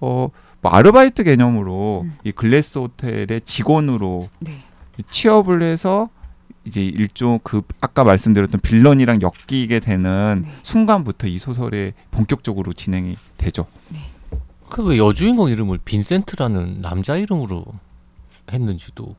어, 0.00 0.28
뭐 0.60 0.72
아르바이트 0.72 1.22
개념으로 1.22 2.02
음. 2.04 2.16
이 2.24 2.32
글래스 2.32 2.78
호텔의 2.78 3.42
직원으로 3.44 4.28
네. 4.40 4.58
취업을 5.10 5.62
해서 5.62 6.08
이제 6.66 6.84
일종 6.84 7.38
그 7.42 7.62
아까 7.80 8.04
말씀드렸던 8.04 8.60
빌런이랑 8.60 9.20
엮이게 9.22 9.80
되는 9.80 10.42
네. 10.44 10.52
순간부터 10.62 11.28
이 11.28 11.38
소설이 11.38 11.92
본격적으로 12.10 12.72
진행이 12.72 13.16
되죠. 13.38 13.66
그왜 14.70 14.98
여주인공 14.98 15.48
이름을 15.48 15.78
빈센트라는 15.84 16.82
남자 16.82 17.16
이름으로 17.16 17.64
했는지도 18.52 19.14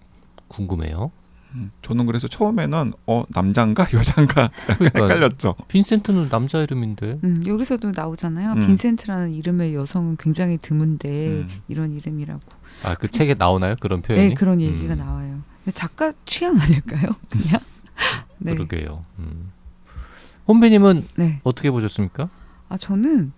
궁금해요. 0.50 1.12
음, 1.56 1.72
저는 1.82 2.06
그래서 2.06 2.28
처음에는 2.28 2.92
어 3.08 3.24
남자인가 3.30 3.88
여자인가 3.94 4.52
그러니까 4.66 5.04
헷갈렸죠. 5.04 5.56
빈센트는 5.70 6.28
남자 6.28 6.60
이름인데 6.60 7.20
음, 7.24 7.44
여기서도 7.46 7.94
나오잖아요. 7.96 8.54
음. 8.54 8.68
빈센트라는 8.68 9.32
이름의 9.32 9.74
여성은 9.74 10.18
굉장히 10.18 10.58
드문데 10.62 11.28
음. 11.28 11.50
이런 11.70 11.94
이름이라고. 11.94 12.42
아 12.84 12.90
그 12.90 13.08
책에 13.08 13.36
나오나요 13.36 13.76
그런 13.80 14.02
표현이? 14.02 14.30
네, 14.30 14.34
그런 14.34 14.60
얘기가 14.60 14.94
음. 14.96 15.00
나와요. 15.00 15.42
근데 15.68 15.76
작가 15.76 16.14
취향 16.24 16.58
아닐까요? 16.58 17.10
그냥. 17.30 17.60
네. 18.38 18.54
그러게요. 18.54 19.04
음. 19.20 19.52
혼비님은 20.48 21.08
네. 21.18 21.40
어떻게 21.44 21.70
보셨습니까? 21.70 22.30
아 22.70 22.78
저는 22.78 23.34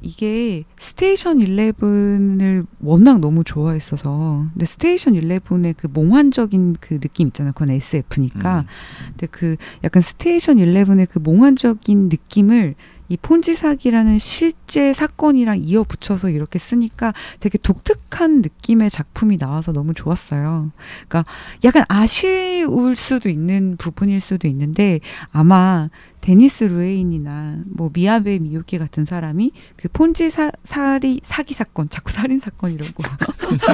이게 0.00 0.62
스테이션 0.78 1.38
11을 1.38 2.64
워낙 2.78 3.18
너무 3.18 3.42
좋아했어서 3.42 4.46
근데 4.52 4.66
스테이션 4.66 5.14
11의 5.14 5.74
그 5.76 5.88
몽환적인 5.88 6.76
그 6.80 7.00
느낌 7.00 7.28
있잖아요. 7.28 7.52
그건 7.54 7.70
SF니까. 7.70 8.60
음. 8.60 8.66
근데 9.08 9.26
그 9.26 9.56
약간 9.82 10.00
스테이션 10.00 10.58
11의 10.58 11.08
그 11.10 11.18
몽환적인 11.18 12.08
느낌을 12.08 12.76
이 13.08 13.16
폰지 13.16 13.54
사기라는 13.54 14.18
실제 14.18 14.92
사건이랑 14.92 15.58
이어 15.58 15.84
붙여서 15.84 16.30
이렇게 16.30 16.58
쓰니까 16.58 17.12
되게 17.40 17.58
독특한 17.58 18.40
느낌의 18.42 18.90
작품이 18.90 19.38
나와서 19.38 19.72
너무 19.72 19.94
좋았어요. 19.94 20.70
그러니까 21.08 21.30
약간 21.64 21.84
아쉬울 21.88 22.96
수도 22.96 23.28
있는 23.28 23.76
부분일 23.76 24.20
수도 24.20 24.48
있는데 24.48 25.00
아마 25.32 25.90
데니스 26.24 26.64
루헤인이나 26.64 27.58
뭐 27.66 27.90
미야베 27.92 28.38
미유키 28.38 28.78
같은 28.78 29.04
사람이 29.04 29.52
그 29.76 29.88
폰지 29.92 30.30
사, 30.30 30.50
사리 30.64 31.20
사기 31.22 31.52
사건 31.52 31.90
자꾸 31.90 32.10
살인 32.10 32.40
사건 32.40 32.72
이러고 32.72 33.02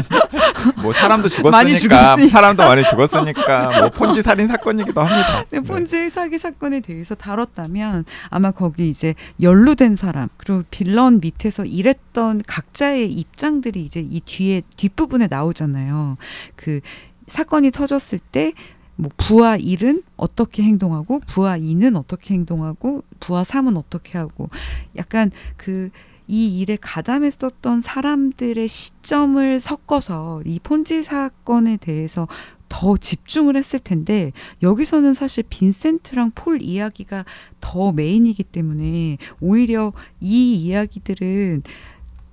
뭐 0.83 0.93
사람도 0.93 1.29
많이 1.49 1.79
죽었으니까 1.79 2.17
죽었으니까. 2.17 2.29
사람도 2.29 2.65
많이 2.65 2.83
죽었으니까 2.83 3.79
뭐 3.79 3.91
폰지 3.91 4.23
살인 4.23 4.49
사건이기도 4.49 5.01
합니다. 5.01 5.45
네, 5.51 5.61
폰지 5.61 6.11
사기 6.11 6.41
사건에 6.41 6.81
대해서 6.81 7.15
다뤘다면 7.15 8.05
아마 8.31 8.51
거기 8.51 8.89
이제 8.89 9.15
연루된 9.41 9.95
사람 9.95 10.29
그리고 10.37 10.65
빌런 10.73 11.21
밑에서 11.21 11.65
일했던 11.65 12.43
각자의 12.49 13.13
입장들이 13.13 13.85
이제 13.85 14.01
이 14.01 14.21
뒤에 14.25 14.63
뒷부분에 14.77 15.29
나오잖아요. 15.31 16.17
그 16.57 16.81
사건이 17.29 17.71
터졌을 17.71 18.19
때 18.19 18.55
뭐 19.01 19.11
부하 19.17 19.57
1은 19.59 20.03
어떻게 20.17 20.63
행동하고 20.63 21.21
부하 21.27 21.59
2는 21.59 21.97
어떻게 21.97 22.35
행동하고 22.35 23.03
부하 23.19 23.43
3은 23.43 23.77
어떻게 23.77 24.19
하고 24.19 24.49
약간 24.97 25.31
그 25.57 25.91
이 26.31 26.61
일에 26.61 26.79
가담했었던 26.81 27.81
사람들의 27.81 28.69
시점을 28.69 29.59
섞어서 29.59 30.43
이 30.47 30.61
폰지 30.61 31.03
사건에 31.03 31.77
대해서 31.77 32.29
더 32.69 32.97
집중을 32.97 33.57
했을 33.57 33.81
텐데 33.81 34.31
여기서는 34.63 35.13
사실 35.13 35.43
빈센트랑 35.43 36.31
폴 36.37 36.63
이야기가 36.63 37.25
더 37.61 37.91
메인이기 37.91 38.45
때문에 38.45 39.19
오히려 39.41 39.93
이 40.21 40.55
이야기들은 40.55 41.65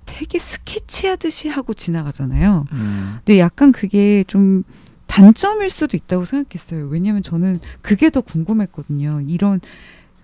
되게 0.06 0.38
스케치하듯이 0.38 1.48
하고 1.48 1.74
지나가잖아요. 1.74 2.66
음. 2.70 3.18
근데 3.24 3.40
약간 3.40 3.72
그게 3.72 4.22
좀 4.28 4.62
단점일 5.08 5.68
수도 5.70 5.96
있다고 5.96 6.24
생각했어요. 6.24 6.86
왜냐면 6.86 7.22
저는 7.24 7.58
그게 7.82 8.10
더 8.10 8.20
궁금했거든요. 8.20 9.22
이런 9.26 9.60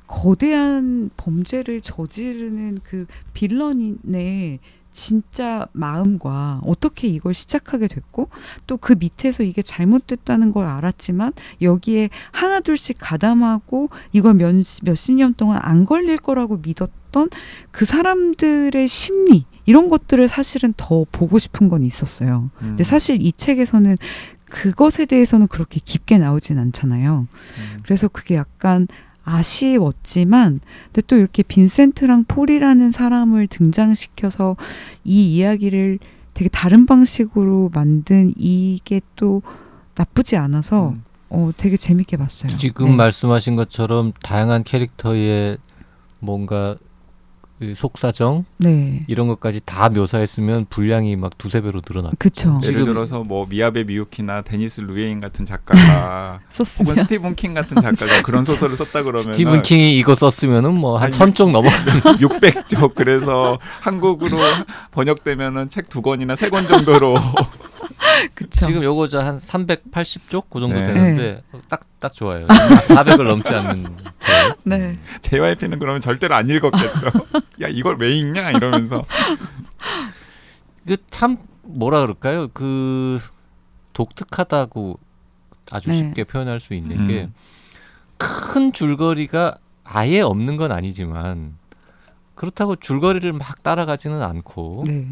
거대한 0.06 1.10
범죄를 1.16 1.80
저지르는 1.80 2.78
그 2.84 3.06
빌런의 3.32 4.60
진짜 4.92 5.66
마음과 5.72 6.60
어떻게 6.62 7.08
이걸 7.08 7.34
시작하게 7.34 7.88
됐고 7.88 8.28
또 8.68 8.76
그 8.76 8.94
밑에서 8.96 9.42
이게 9.42 9.60
잘못됐다는 9.60 10.52
걸 10.52 10.66
알았지만 10.66 11.32
여기에 11.62 12.10
하나둘씩 12.30 12.98
가담하고 13.00 13.88
이걸 14.12 14.34
몇, 14.34 14.54
몇십 14.82 15.16
년 15.16 15.34
동안 15.34 15.58
안 15.62 15.84
걸릴 15.84 16.16
거라고 16.18 16.58
믿었던 16.58 17.28
그 17.72 17.84
사람들의 17.84 18.86
심리 18.86 19.46
이런 19.66 19.88
것들을 19.88 20.28
사실은 20.28 20.74
더 20.76 21.06
보고 21.10 21.38
싶은 21.38 21.68
건 21.68 21.82
있었어요. 21.82 22.50
음. 22.60 22.66
근데 22.68 22.84
사실 22.84 23.20
이 23.20 23.32
책에서는 23.32 23.96
그것에 24.54 25.04
대해서는 25.04 25.48
그렇게 25.48 25.80
깊게 25.84 26.18
나오진 26.18 26.58
않잖아요. 26.60 27.26
음. 27.58 27.80
그래서 27.82 28.06
그게 28.06 28.36
약간 28.36 28.86
아쉬웠지만 29.24 30.60
근데 30.86 31.02
또 31.08 31.16
이렇게 31.16 31.42
빈센트랑 31.42 32.24
폴이라는 32.24 32.92
사람을 32.92 33.48
등장시켜서 33.48 34.56
이 35.02 35.34
이야기를 35.34 35.98
되게 36.34 36.48
다른 36.48 36.86
방식으로 36.86 37.70
만든 37.74 38.32
이게 38.36 39.00
또 39.16 39.42
나쁘지 39.96 40.36
않아서 40.36 40.90
음. 40.90 41.02
어 41.30 41.50
되게 41.56 41.76
재밌게 41.76 42.16
봤어요. 42.16 42.56
지금 42.56 42.90
네. 42.90 42.96
말씀하신 42.96 43.56
것처럼 43.56 44.12
다양한 44.22 44.62
캐릭터의 44.62 45.58
뭔가 46.20 46.76
그 47.60 47.72
속사정 47.74 48.44
네. 48.58 49.00
이런 49.06 49.28
것까지 49.28 49.60
다 49.64 49.88
묘사했으면 49.88 50.66
분량이 50.68 51.14
막 51.16 51.38
두세 51.38 51.60
배로 51.60 51.80
늘어났. 51.86 52.12
그쵸. 52.18 52.58
예를 52.64 52.84
들어서 52.84 53.22
뭐 53.22 53.46
미야베 53.48 53.84
미유키나 53.84 54.42
데니스 54.42 54.80
루헤인 54.80 55.20
같은 55.20 55.44
작가가 55.44 56.40
썼으면 56.50 56.90
혹은 56.90 57.02
스티븐 57.02 57.34
킹 57.36 57.54
같은 57.54 57.80
작가가 57.80 58.22
그런 58.22 58.42
소설을 58.44 58.76
썼다 58.76 59.02
그러면 59.04 59.22
스티븐 59.22 59.62
킹이 59.62 59.96
이거 59.98 60.14
썼으면은 60.14 60.74
뭐 60.74 60.98
한 60.98 61.10
천 61.12 61.32
쪽 61.34 61.50
넘어. 61.52 61.68
600쪽 62.18 62.94
그래서 62.96 63.58
한국으로 63.80 64.36
번역되면은 64.90 65.68
책 65.70 65.88
두 65.88 66.02
권이나 66.02 66.34
세 66.36 66.50
권 66.50 66.66
정도로 66.66 67.16
그쵸. 68.34 68.66
지금 68.66 68.82
요거 68.82 69.08
저한 69.08 69.38
380쪽 69.38 70.44
그 70.50 70.60
정도 70.60 70.76
네. 70.80 70.84
되는데 70.84 71.42
딱딱 71.68 72.12
좋아요. 72.14 72.46
400을 72.48 73.28
넘지 73.28 73.52
않는. 73.52 73.86
저. 74.34 74.56
네. 74.64 74.96
JYP는 75.22 75.78
그러면 75.78 76.00
절대로 76.00 76.34
안 76.34 76.48
읽었겠죠. 76.48 77.10
야 77.62 77.68
이걸 77.68 77.96
왜 77.98 78.12
읽냐 78.14 78.50
이러면서. 78.50 79.04
그참 80.86 81.38
뭐라 81.62 82.00
그럴까요? 82.00 82.48
그 82.48 83.18
독특하다고 83.92 84.98
아주 85.70 85.90
네. 85.90 85.96
쉽게 85.96 86.24
표현할 86.24 86.60
수 86.60 86.74
있는 86.74 87.08
음. 87.08 87.32
게큰 88.18 88.72
줄거리가 88.72 89.58
아예 89.84 90.20
없는 90.20 90.56
건 90.56 90.72
아니지만 90.72 91.56
그렇다고 92.34 92.76
줄거리를 92.76 93.32
막 93.32 93.62
따라가지는 93.62 94.22
않고 94.22 94.84
네. 94.86 95.08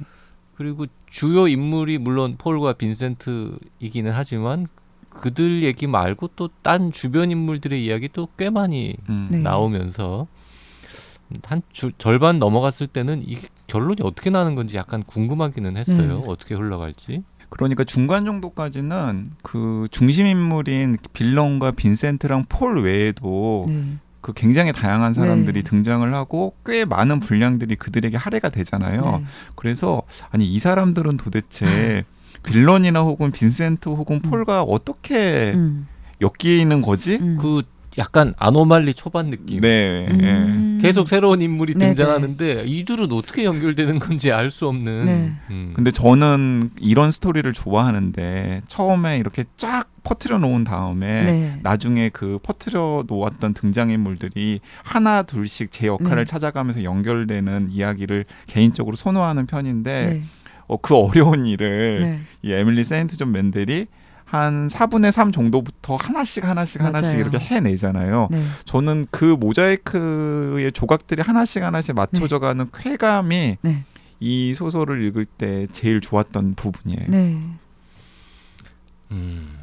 그리고 0.57 0.87
주요 1.09 1.49
인물이 1.49 1.99
물론 1.99 2.37
폴과 2.37 2.75
빈센트이기는 2.75 4.13
하지만 4.13 4.67
그들 5.13 5.63
얘기 5.63 5.87
말고 5.87 6.29
또 6.37 6.49
딴 6.63 6.93
주변 6.93 7.31
인물들의 7.31 7.85
이야기 7.85 8.09
또꽤 8.09 8.51
많이 8.51 8.95
음. 9.09 9.29
네. 9.31 9.39
나오면서 9.39 10.27
한 11.45 11.63
주, 11.73 11.93
절반 11.99 12.39
넘어갔을 12.39 12.87
때는 12.87 13.23
이게 13.27 13.41
결론이 13.67 13.97
어떻게 14.03 14.31
나는 14.31 14.55
건지 14.55 14.77
약간 14.77 15.03
궁금하기는 15.03 15.77
했어요. 15.77 16.17
네. 16.17 16.25
어떻게 16.27 16.55
흘러갈지. 16.55 17.23
그러니까 17.49 17.85
중간 17.85 18.25
정도까지는 18.25 19.31
그 19.43 19.87
중심 19.91 20.27
인물인 20.27 20.99
빌런과 21.13 21.73
빈센트랑 21.73 22.47
폴 22.49 22.83
외에도 22.83 23.67
네. 23.69 23.85
그 24.21 24.33
굉장히 24.35 24.73
다양한 24.73 25.13
사람들이 25.13 25.63
네. 25.63 25.71
등장을 25.71 26.15
하고 26.15 26.55
꽤 26.65 26.85
많은 26.85 27.21
분량들이 27.21 27.77
그들에게 27.77 28.17
할애가 28.17 28.51
되잖아요. 28.51 29.19
네. 29.19 29.25
그래서 29.57 30.03
아니 30.31 30.47
이 30.47 30.59
사람들은 30.59 31.17
도대체 31.17 32.05
빌런이나 32.43 33.03
혹은 33.03 33.31
빈센트 33.31 33.89
혹은 33.89 34.17
음. 34.17 34.31
폴과 34.31 34.63
어떻게 34.63 35.53
음. 35.55 35.87
엮이는 36.21 36.83
거지? 36.83 37.19
음. 37.21 37.37
그 37.41 37.63
약간 37.99 38.33
아노말리 38.39 38.95
초반 38.95 39.29
느낌. 39.29 39.61
네. 39.61 40.07
예. 40.09 40.15
음. 40.15 40.79
계속 40.81 41.09
새로운 41.09 41.43
인물이 41.43 41.75
네네. 41.75 41.95
등장하는데 41.95 42.65
이들은 42.67 43.13
어떻게 43.13 43.45
연결되는 43.45 43.99
건지 43.99 44.33
알 44.33 44.51
수 44.51 44.67
없는. 44.67 45.05
네. 45.05 45.33
음. 45.51 45.73
근데 45.75 45.91
저는 45.91 46.71
이런 46.81 47.11
스토리를 47.11 47.53
좋아하는데 47.53 48.63
처음에 48.67 49.19
이렇게 49.19 49.45
쫙 49.57 49.91
퍼트려 50.05 50.39
놓은 50.39 50.65
다음에 50.65 51.25
네. 51.25 51.59
나중에 51.63 52.09
그 52.09 52.39
퍼트려 52.43 53.05
놓았던 53.07 53.55
등장인물들이 53.55 54.61
하나 54.83 55.23
둘씩 55.23 55.71
제 55.71 55.87
역할을 55.87 56.25
네. 56.25 56.31
찾아가면서 56.31 56.83
연결되는 56.83 57.69
이야기를 57.71 58.25
개인적으로 58.47 58.97
선호하는 58.97 59.47
편인데 59.47 60.07
네. 60.07 60.23
어, 60.73 60.79
그 60.81 60.97
어려운 60.97 61.45
일을 61.45 62.01
네. 62.01 62.21
이 62.43 62.53
에밀리 62.53 62.83
세인트 62.83 63.17
존 63.19 63.31
맨델이 63.33 63.87
한 64.25 64.67
4분의 64.67 65.11
3 65.11 65.31
정도부터 65.31 65.97
하나씩 65.97 66.45
하나씩 66.45 66.81
하나씩 66.81 67.19
맞아요. 67.19 67.21
이렇게 67.21 67.39
해내잖아요. 67.39 68.29
네. 68.31 68.43
저는 68.65 69.07
그 69.11 69.25
모자이크의 69.39 70.73
조각들이 70.73 71.21
하나씩 71.21 71.63
하나씩 71.63 71.95
맞춰져 71.95 72.39
가는 72.39 72.67
쾌감이 72.73 73.59
네. 73.61 73.85
이 74.21 74.55
소설을 74.55 75.05
읽을 75.07 75.27
때 75.27 75.67
제일 75.73 76.01
좋았던 76.01 76.55
부분이에요. 76.55 77.05
네. 77.09 77.39
음. 79.11 79.59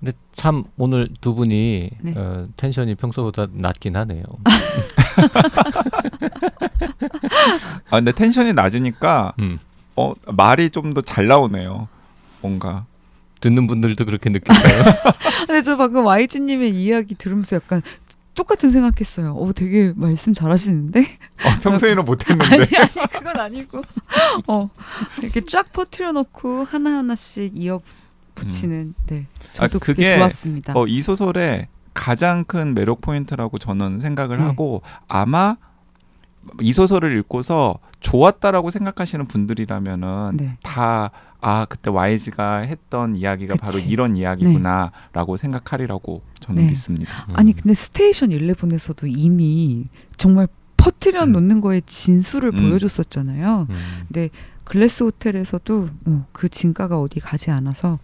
근데 0.00 0.12
참 0.34 0.64
오늘 0.78 1.08
두 1.20 1.34
분이 1.34 1.90
네. 2.00 2.14
어, 2.16 2.48
텐션이 2.56 2.94
평소보다 2.94 3.48
낮긴 3.52 3.96
하네요. 3.96 4.22
아 7.90 7.96
근데 7.96 8.12
텐션이 8.12 8.52
낮으니까 8.52 9.34
음. 9.38 9.58
어 9.96 10.12
말이 10.32 10.70
좀 10.70 10.94
더 10.94 11.02
잘 11.02 11.26
나오네요. 11.26 11.88
뭔가 12.40 12.84
듣는 13.40 13.66
분들도 13.66 14.04
그렇게 14.04 14.30
느낄까요? 14.30 14.84
근데 15.46 15.62
저 15.62 15.76
방금 15.76 16.04
YG님의 16.04 16.70
이야기 16.70 17.14
들으면서 17.14 17.56
약간 17.56 17.82
똑같은 18.34 18.70
생각했어요. 18.70 19.34
어, 19.34 19.52
되게 19.54 19.92
말씀 19.96 20.34
잘하시는데? 20.34 21.00
어, 21.00 21.60
평소에는 21.62 22.04
못했는데 22.04 22.54
아니 22.54 22.76
아니 22.76 23.08
그건 23.10 23.40
아니고 23.40 23.82
어 24.46 24.68
이렇게 25.22 25.40
쫙 25.42 25.72
퍼트려 25.72 26.12
놓고 26.12 26.64
하나 26.64 26.98
하나씩 26.98 27.52
이어 27.54 27.80
붙이는 28.34 28.94
네 29.06 29.26
저도 29.52 29.78
아, 29.78 29.80
그게 29.80 29.92
그게, 29.94 30.18
좋았습니다. 30.18 30.74
어, 30.76 30.86
이 30.86 31.00
소설의 31.00 31.68
가장 31.96 32.44
큰 32.44 32.74
매력 32.74 33.00
포인트라고 33.00 33.58
저는 33.58 34.00
생각을 34.00 34.38
네. 34.38 34.44
하고 34.44 34.82
아마 35.08 35.56
이 36.60 36.72
소설을 36.72 37.16
읽고서 37.18 37.78
좋았다라고 38.00 38.70
생각하시는 38.70 39.26
분들이라면은 39.26 40.36
네. 40.36 40.56
다아 40.62 41.64
그때 41.68 41.90
YG가 41.90 42.58
했던 42.58 43.16
이야기가 43.16 43.54
그치. 43.54 43.64
바로 43.64 43.78
이런 43.78 44.14
이야기구나라고 44.14 45.36
생각하리라고 45.36 46.22
저는 46.40 46.62
네. 46.62 46.68
믿습니다. 46.68 47.26
아니 47.32 47.52
음. 47.52 47.56
근데 47.60 47.74
스테이션 47.74 48.28
11에서도 48.30 49.06
이미 49.08 49.88
정말 50.16 50.46
퍼트려 50.76 51.24
음. 51.24 51.32
놓는 51.32 51.60
거에 51.62 51.80
진수를 51.84 52.52
음. 52.54 52.68
보여줬었잖아요. 52.68 53.66
음. 53.70 54.28
글래스 54.64 55.04
호텔에서도 55.04 55.88
어, 56.06 56.26
그 56.32 56.48
진가가 56.48 57.00
어디 57.00 57.20
가지 57.20 57.50
않아서 57.50 57.98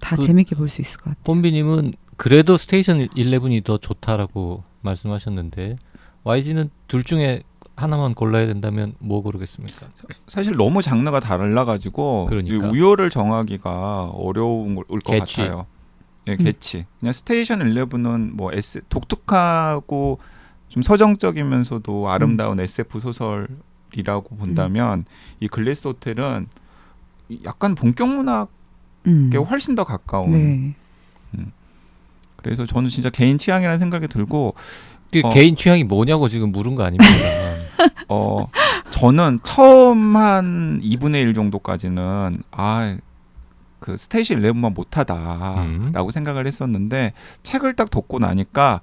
다 0.00 0.16
그- 0.16 0.22
재밌게 0.22 0.54
볼 0.56 0.68
수 0.68 0.80
있을 0.82 0.98
것 0.98 1.04
같아요. 1.10 1.22
홈비님은 1.26 1.92
그래도 2.18 2.56
스테이션 2.56 3.06
11이 3.08 3.62
더 3.64 3.78
좋다라고 3.78 4.64
말씀하셨는데 4.82 5.76
YG는 6.24 6.68
둘 6.88 7.04
중에 7.04 7.42
하나만 7.76 8.14
골라야 8.14 8.46
된다면 8.46 8.94
뭐 8.98 9.22
고르겠습니까? 9.22 9.86
사실 10.26 10.56
너무 10.56 10.82
장르가 10.82 11.20
달라가지고 11.20 12.26
그러니까. 12.28 12.56
이 12.56 12.58
우열을 12.58 13.08
정하기가 13.08 14.10
어려운 14.14 14.74
것 14.74 15.04
개취. 15.04 15.42
같아요. 15.42 15.66
예, 16.26 16.32
음. 16.32 16.38
개취. 16.38 16.86
그냥 16.98 17.12
스테이션 17.12 17.60
11은 17.60 18.32
뭐 18.32 18.52
S 18.52 18.82
독특하고 18.88 20.18
좀 20.68 20.82
서정적이면서도 20.82 22.10
아름다운 22.10 22.58
SF 22.58 22.98
소설이라고 22.98 24.36
본다면 24.36 25.04
이 25.38 25.46
글래스 25.46 25.86
호텔은 25.86 26.48
이 27.28 27.40
약간 27.44 27.76
본격 27.76 28.08
문학에 28.08 28.48
음. 29.06 29.30
훨씬 29.48 29.76
더 29.76 29.84
가까운. 29.84 30.30
네. 30.32 30.74
그래서 32.42 32.66
저는 32.66 32.88
진짜 32.88 33.10
개인 33.10 33.38
취향이라는 33.38 33.78
생각이 33.78 34.08
들고 34.08 34.54
그 35.12 35.20
어. 35.24 35.30
개인 35.30 35.56
취향이 35.56 35.84
뭐냐고 35.84 36.28
지금 36.28 36.52
물은 36.52 36.74
거 36.74 36.84
아닙니까? 36.84 37.12
어 38.08 38.46
저는 38.90 39.40
처음 39.42 40.16
한 40.16 40.80
2분의 40.82 41.16
1 41.22 41.34
정도까지는 41.34 42.42
아 42.50 42.96
그 43.80 43.96
스테이션 43.96 44.40
11만 44.40 44.74
못하다라고 44.74 45.60
음. 45.60 46.10
생각을 46.10 46.46
했었는데 46.46 47.12
책을 47.42 47.74
딱 47.74 47.90
덮고 47.90 48.18
나니까 48.18 48.80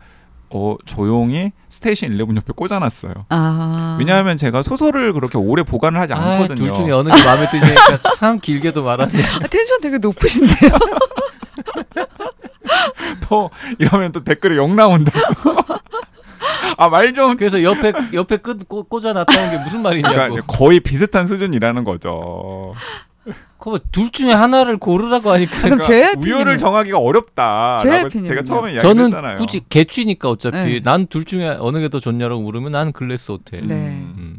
어 0.50 0.76
조용히 0.86 1.52
스테이션 1.70 2.12
11 2.18 2.36
옆에 2.38 2.54
꽂아놨어요. 2.56 3.14
아 3.30 3.98
왜냐하면 4.00 4.38
제가 4.38 4.64
소설을 4.64 5.14
그렇게 5.14 5.38
오래 5.38 5.64
보관을 5.64 6.00
하지 6.00 6.14
아, 6.14 6.18
않거든요. 6.18 6.56
둘 6.56 6.74
중에 6.74 6.92
어느 6.92 7.10
게 7.10 7.24
마음에 7.24 7.50
드니까 7.50 8.00
참 8.18 8.40
길게도 8.40 8.84
말하네. 8.84 9.12
아, 9.24 9.40
텐션 9.48 9.82
되게 9.82 9.98
높으신데요. 9.98 10.56
또 13.30 13.50
이러면 13.80 14.12
또 14.12 14.24
댓글에 14.24 14.56
욕 14.58 14.74
나온다. 14.74 15.12
아말 16.78 17.14
좀. 17.14 17.38
그래서 17.38 17.62
옆에 17.64 17.94
옆에 18.14 18.38
꽂, 18.38 18.68
꽂- 18.68 18.90
꽂아 18.90 19.14
놨다는 19.14 19.52
게 19.58 19.64
무슨 19.64 19.82
말이냐고. 19.82 20.14
그러니까 20.16 20.42
거의 20.48 20.80
비슷한 20.80 21.26
수준이라는 21.26 21.84
거죠. 21.84 22.74
그거 23.58 23.80
둘 23.92 24.12
중에 24.12 24.32
하나를 24.32 24.78
고르라고 24.78 25.32
하니까 25.32 25.52
그럼 25.62 25.80
그러니까 25.80 25.86
제 25.88 26.14
우열을 26.20 26.58
정하기가 26.58 27.00
JYP 27.82 28.24
제가? 28.26 28.44
처음에 28.44 28.80
저는 28.80 28.96
이야기했잖아요. 29.06 29.36
굳이 29.38 29.62
개취니까 29.70 30.30
어차피 30.30 30.58
네. 30.58 30.80
난둘 30.84 31.26
중에 31.26 31.58
어느 31.60 31.80
게 31.80 31.88
더 31.90 32.00
좋냐라고 32.00 32.42
물으면 32.44 32.72
난 32.74 32.92
글래스 32.92 33.32
호텔. 33.32 33.66
네. 33.68 33.76
음. 34.18 34.38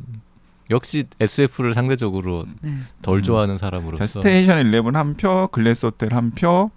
역시 0.71 1.05
SF를 1.19 1.75
상대적으로 1.75 2.45
네. 2.61 2.73
덜 3.03 3.19
음. 3.19 3.23
좋아하는 3.23 3.57
자, 3.57 3.67
사람으로서 3.67 4.07
스테이션 4.07 4.59
11 4.59 4.95
한 4.97 5.15
표, 5.15 5.49
글래스 5.49 5.87
호텔 5.87 6.13
한 6.15 6.31
표, 6.33 6.71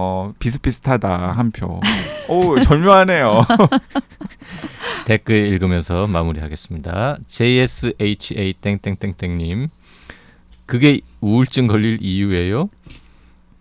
어 0.00 0.32
비슷비슷하다 0.38 1.32
한 1.32 1.50
표. 1.50 1.80
오 2.28 2.60
절묘하네요. 2.60 3.44
댓글 5.06 5.48
읽으면서 5.48 6.06
마무리하겠습니다. 6.06 7.18
JSHA 7.26 8.54
땡땡땡땡님 8.60 9.66
그게 10.66 11.00
우울증 11.20 11.66
걸릴 11.66 11.98
이유예요? 12.00 12.68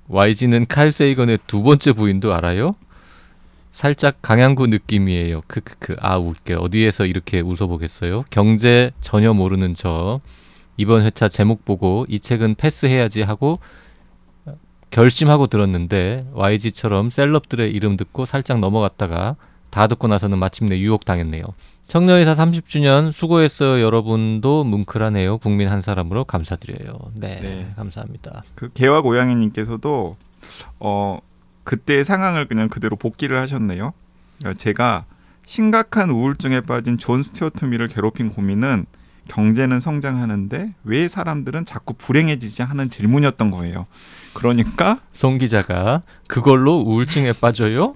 YG는 0.10 0.67
칼 0.67 0.91
세이건의 0.91 1.39
두 1.47 1.63
번째 1.63 1.93
부인도 1.93 2.36
알아요? 2.36 2.76
살짝 3.71 4.21
강양구 4.21 4.67
느낌이에요. 4.67 5.41
크크크 5.47 5.95
아 6.00 6.17
웃겨 6.19 6.60
어디에서 6.60 7.08
이렇게 7.08 7.39
웃어보겠어요? 7.39 8.26
경제 8.30 8.91
전혀 9.02 9.34
모르는 9.34 9.73
저 9.73 10.21
이번 10.78 11.04
회차 11.04 11.30
제목 11.30 11.65
보고 11.65 12.06
이 12.08 12.19
책은 12.19 12.56
패스해야지 12.56 13.23
하고 13.23 13.58
결심하고 14.89 15.47
들었는데 15.47 16.28
YG처럼 16.34 17.10
셀럽들의 17.10 17.71
이름 17.71 17.97
듣고 17.97 18.26
살짝 18.26 18.60
넘어갔다가 18.60 19.36
다 19.69 19.88
듣고 19.88 20.08
나서는 20.08 20.38
마침내 20.38 20.78
유혹 20.80 21.06
당했네요. 21.06 21.43
청년의사 21.88 22.36
30주년 22.36 23.13
수고했어요 23.13 23.82
여러분도 23.82 24.65
뭉클하네요 24.65 25.38
국민 25.38 25.69
한 25.69 25.82
사람으로 25.82 26.26
감사드려요 26.26 26.97
네, 27.13 27.39
네. 27.39 27.71
감사합니다 27.78 28.43
그 28.56 28.69
개와 28.73 29.00
고양이님께서도 29.00 30.17
어 30.82 31.19
그때의 31.67 32.06
상황을 32.06 32.47
그냥 32.47 32.69
그대로 32.69 32.95
복기를 32.95 33.38
하셨네요. 33.41 33.93
그러니까 34.39 34.58
제가 34.58 35.06
심각한 35.45 36.10
우울증에 36.10 36.62
빠진 36.62 36.97
존 36.97 37.21
스튜어트 37.21 37.65
밀을 37.65 37.89
괴롭힌 37.89 38.32
고민은 38.32 38.86
경제는 39.28 39.82
성장하는데 39.82 40.76
왜 40.86 41.08
사람들은 41.10 41.65
자꾸 41.65 41.93
불행해지지 41.93 42.62
하는 42.62 42.89
질문이었던 42.89 43.52
거예요. 43.52 43.86
그러니까 44.38 45.00
송 45.13 45.39
기자가 45.39 46.04
그걸로 46.28 46.78
우울증에 46.80 47.34
빠져요 47.34 47.95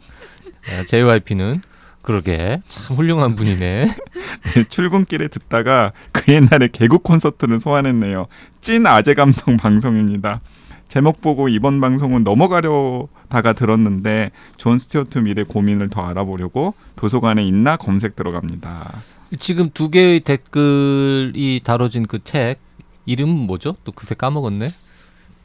아, 0.67 0.83
JYP는 0.85 1.61
그러게 2.01 2.59
참 2.67 2.95
훌륭한 2.97 3.35
분이네 3.35 3.87
출근길에 4.69 5.27
듣다가 5.27 5.91
그 6.11 6.33
옛날에 6.33 6.67
개그 6.67 6.97
콘서트를 6.97 7.59
소환했네요. 7.59 8.25
찐 8.59 8.87
아재 8.87 9.13
감성 9.13 9.55
방송입니다. 9.55 10.41
제목 10.87 11.21
보고 11.21 11.47
이번 11.47 11.79
방송은 11.79 12.23
넘어가려다가 12.23 13.53
들었는데 13.53 14.31
존 14.57 14.79
스튜어트 14.79 15.19
밀의 15.19 15.45
고민을 15.45 15.89
더 15.89 16.01
알아보려고 16.01 16.73
도서관에 16.95 17.45
있나 17.45 17.77
검색 17.77 18.15
들어갑니다. 18.15 18.91
지금 19.39 19.69
두 19.71 19.91
개의 19.91 20.21
댓글이 20.21 21.61
다뤄진 21.63 22.07
그 22.07 22.17
책 22.23 22.57
이름은 23.05 23.35
뭐죠? 23.45 23.75
또 23.83 23.91
그새 23.91 24.15
까먹었네 24.15 24.73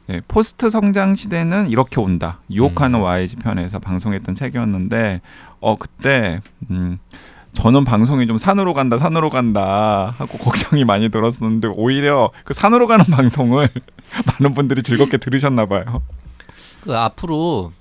네, 0.07 0.21
포스트 0.27 0.69
성장 0.69 1.15
시대는 1.15 1.69
이렇게 1.69 1.99
온다. 1.99 2.39
유혹하는 2.49 2.99
음. 2.99 3.03
YG 3.03 3.35
편에서 3.37 3.79
방송했던 3.79 4.35
책이었는데 4.35 5.21
어 5.59 5.75
그때 5.75 6.41
음 6.69 6.97
저는 7.53 7.83
방송이 7.83 8.25
좀 8.27 8.37
산으로 8.37 8.73
간다 8.73 8.97
산으로 8.97 9.29
간다 9.29 10.13
하고 10.17 10.37
걱정이 10.39 10.85
많이 10.85 11.09
들었었는데 11.09 11.69
오히려 11.75 12.31
그 12.45 12.53
산으로 12.53 12.87
가는 12.87 13.03
방송을 13.05 13.69
많은 14.39 14.53
분들이 14.53 14.81
즐겁게 14.81 15.17
들으셨나 15.17 15.65
봐요. 15.65 16.01
그 16.81 16.95
앞으로 16.95 17.73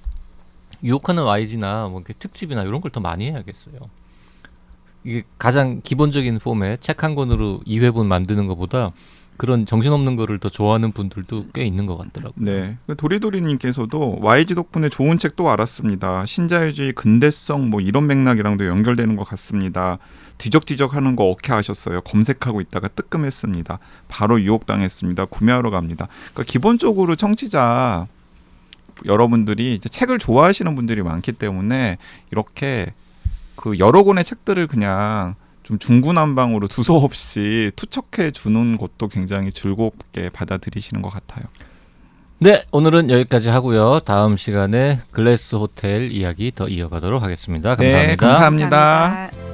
유혹하는 0.83 1.23
YG나 1.25 1.89
뭐 1.89 2.01
이렇게 2.01 2.12
특집이나 2.15 2.62
이런 2.62 2.81
걸 2.81 2.91
더 2.91 3.01
많이 3.01 3.31
해야겠어요. 3.31 3.75
이게 5.05 5.23
가장 5.39 5.81
기본적인 5.83 6.41
폼의 6.41 6.79
책한 6.81 7.15
권으로 7.15 7.61
2회분 7.67 8.07
만드는 8.07 8.47
것보다 8.49 8.91
그런 9.37 9.66
정신없는 9.66 10.16
거를 10.16 10.38
더 10.38 10.49
좋아하는 10.49 10.92
분들도 10.92 11.46
꽤 11.53 11.64
있는 11.64 11.87
것 11.87 11.96
같더라고요. 11.96 12.44
네. 12.44 12.77
그 12.87 12.96
도리도리님께서도 12.96 14.18
YG 14.20 14.55
덕분에 14.55 14.88
좋은 14.88 15.18
책또 15.18 15.51
알았습니다. 15.51 16.27
신자유주의 16.27 16.92
근대성 16.92 17.70
뭐 17.70 17.81
이런 17.81 18.07
맥락이랑도 18.07 18.66
연결되는 18.66 19.16
것 19.16 19.25
같습니다. 19.25 19.99
뒤적뒤적 20.38 20.94
하는 20.94 21.16
거 21.16 21.31
어떻게 21.31 21.53
하셨어요? 21.53 22.01
검색하고 22.03 22.61
있다가 22.61 22.88
뜨끔했습니다. 22.88 23.79
바로 24.09 24.40
유혹당했습니다. 24.40 25.27
구매하러 25.27 25.70
갑니다. 25.70 26.09
그러니까 26.33 26.42
기본적으로 26.44 27.16
청취자 27.16 28.07
여러분들이 29.05 29.79
책을 29.81 30.18
좋아하시는 30.18 30.75
분들이 30.75 31.03
많기 31.03 31.33
때문에 31.33 31.99
이렇게 32.31 32.92
그 33.55 33.79
여러 33.79 34.05
권의 34.05 34.25
책들을 34.25 34.66
그냥 34.66 35.35
좀 35.67 35.81
중구난방으로 35.81 36.69
두서 36.69 36.95
없이 36.95 37.73
투척해 37.75 38.31
주는 38.31 38.79
것도 38.79 39.09
굉장히 39.09 39.51
즐겁게 39.51 40.31
받아들이시는 40.31 41.03
것 41.03 41.09
같아요. 41.09 41.45
네, 42.39 42.65
오늘은 42.71 43.11
여기까지 43.11 43.49
하고요. 43.49 43.99
다음 44.01 44.37
시간에 44.37 45.01
글래스 45.11 45.57
호텔 45.57 46.13
이야기 46.13 46.53
더 46.55 46.69
이어가도록 46.69 47.21
하겠습니다. 47.21 47.75
감사합니다. 47.75 48.07
네, 48.07 48.17
감사합니다. 48.17 48.69
감사합니다. 48.71 49.46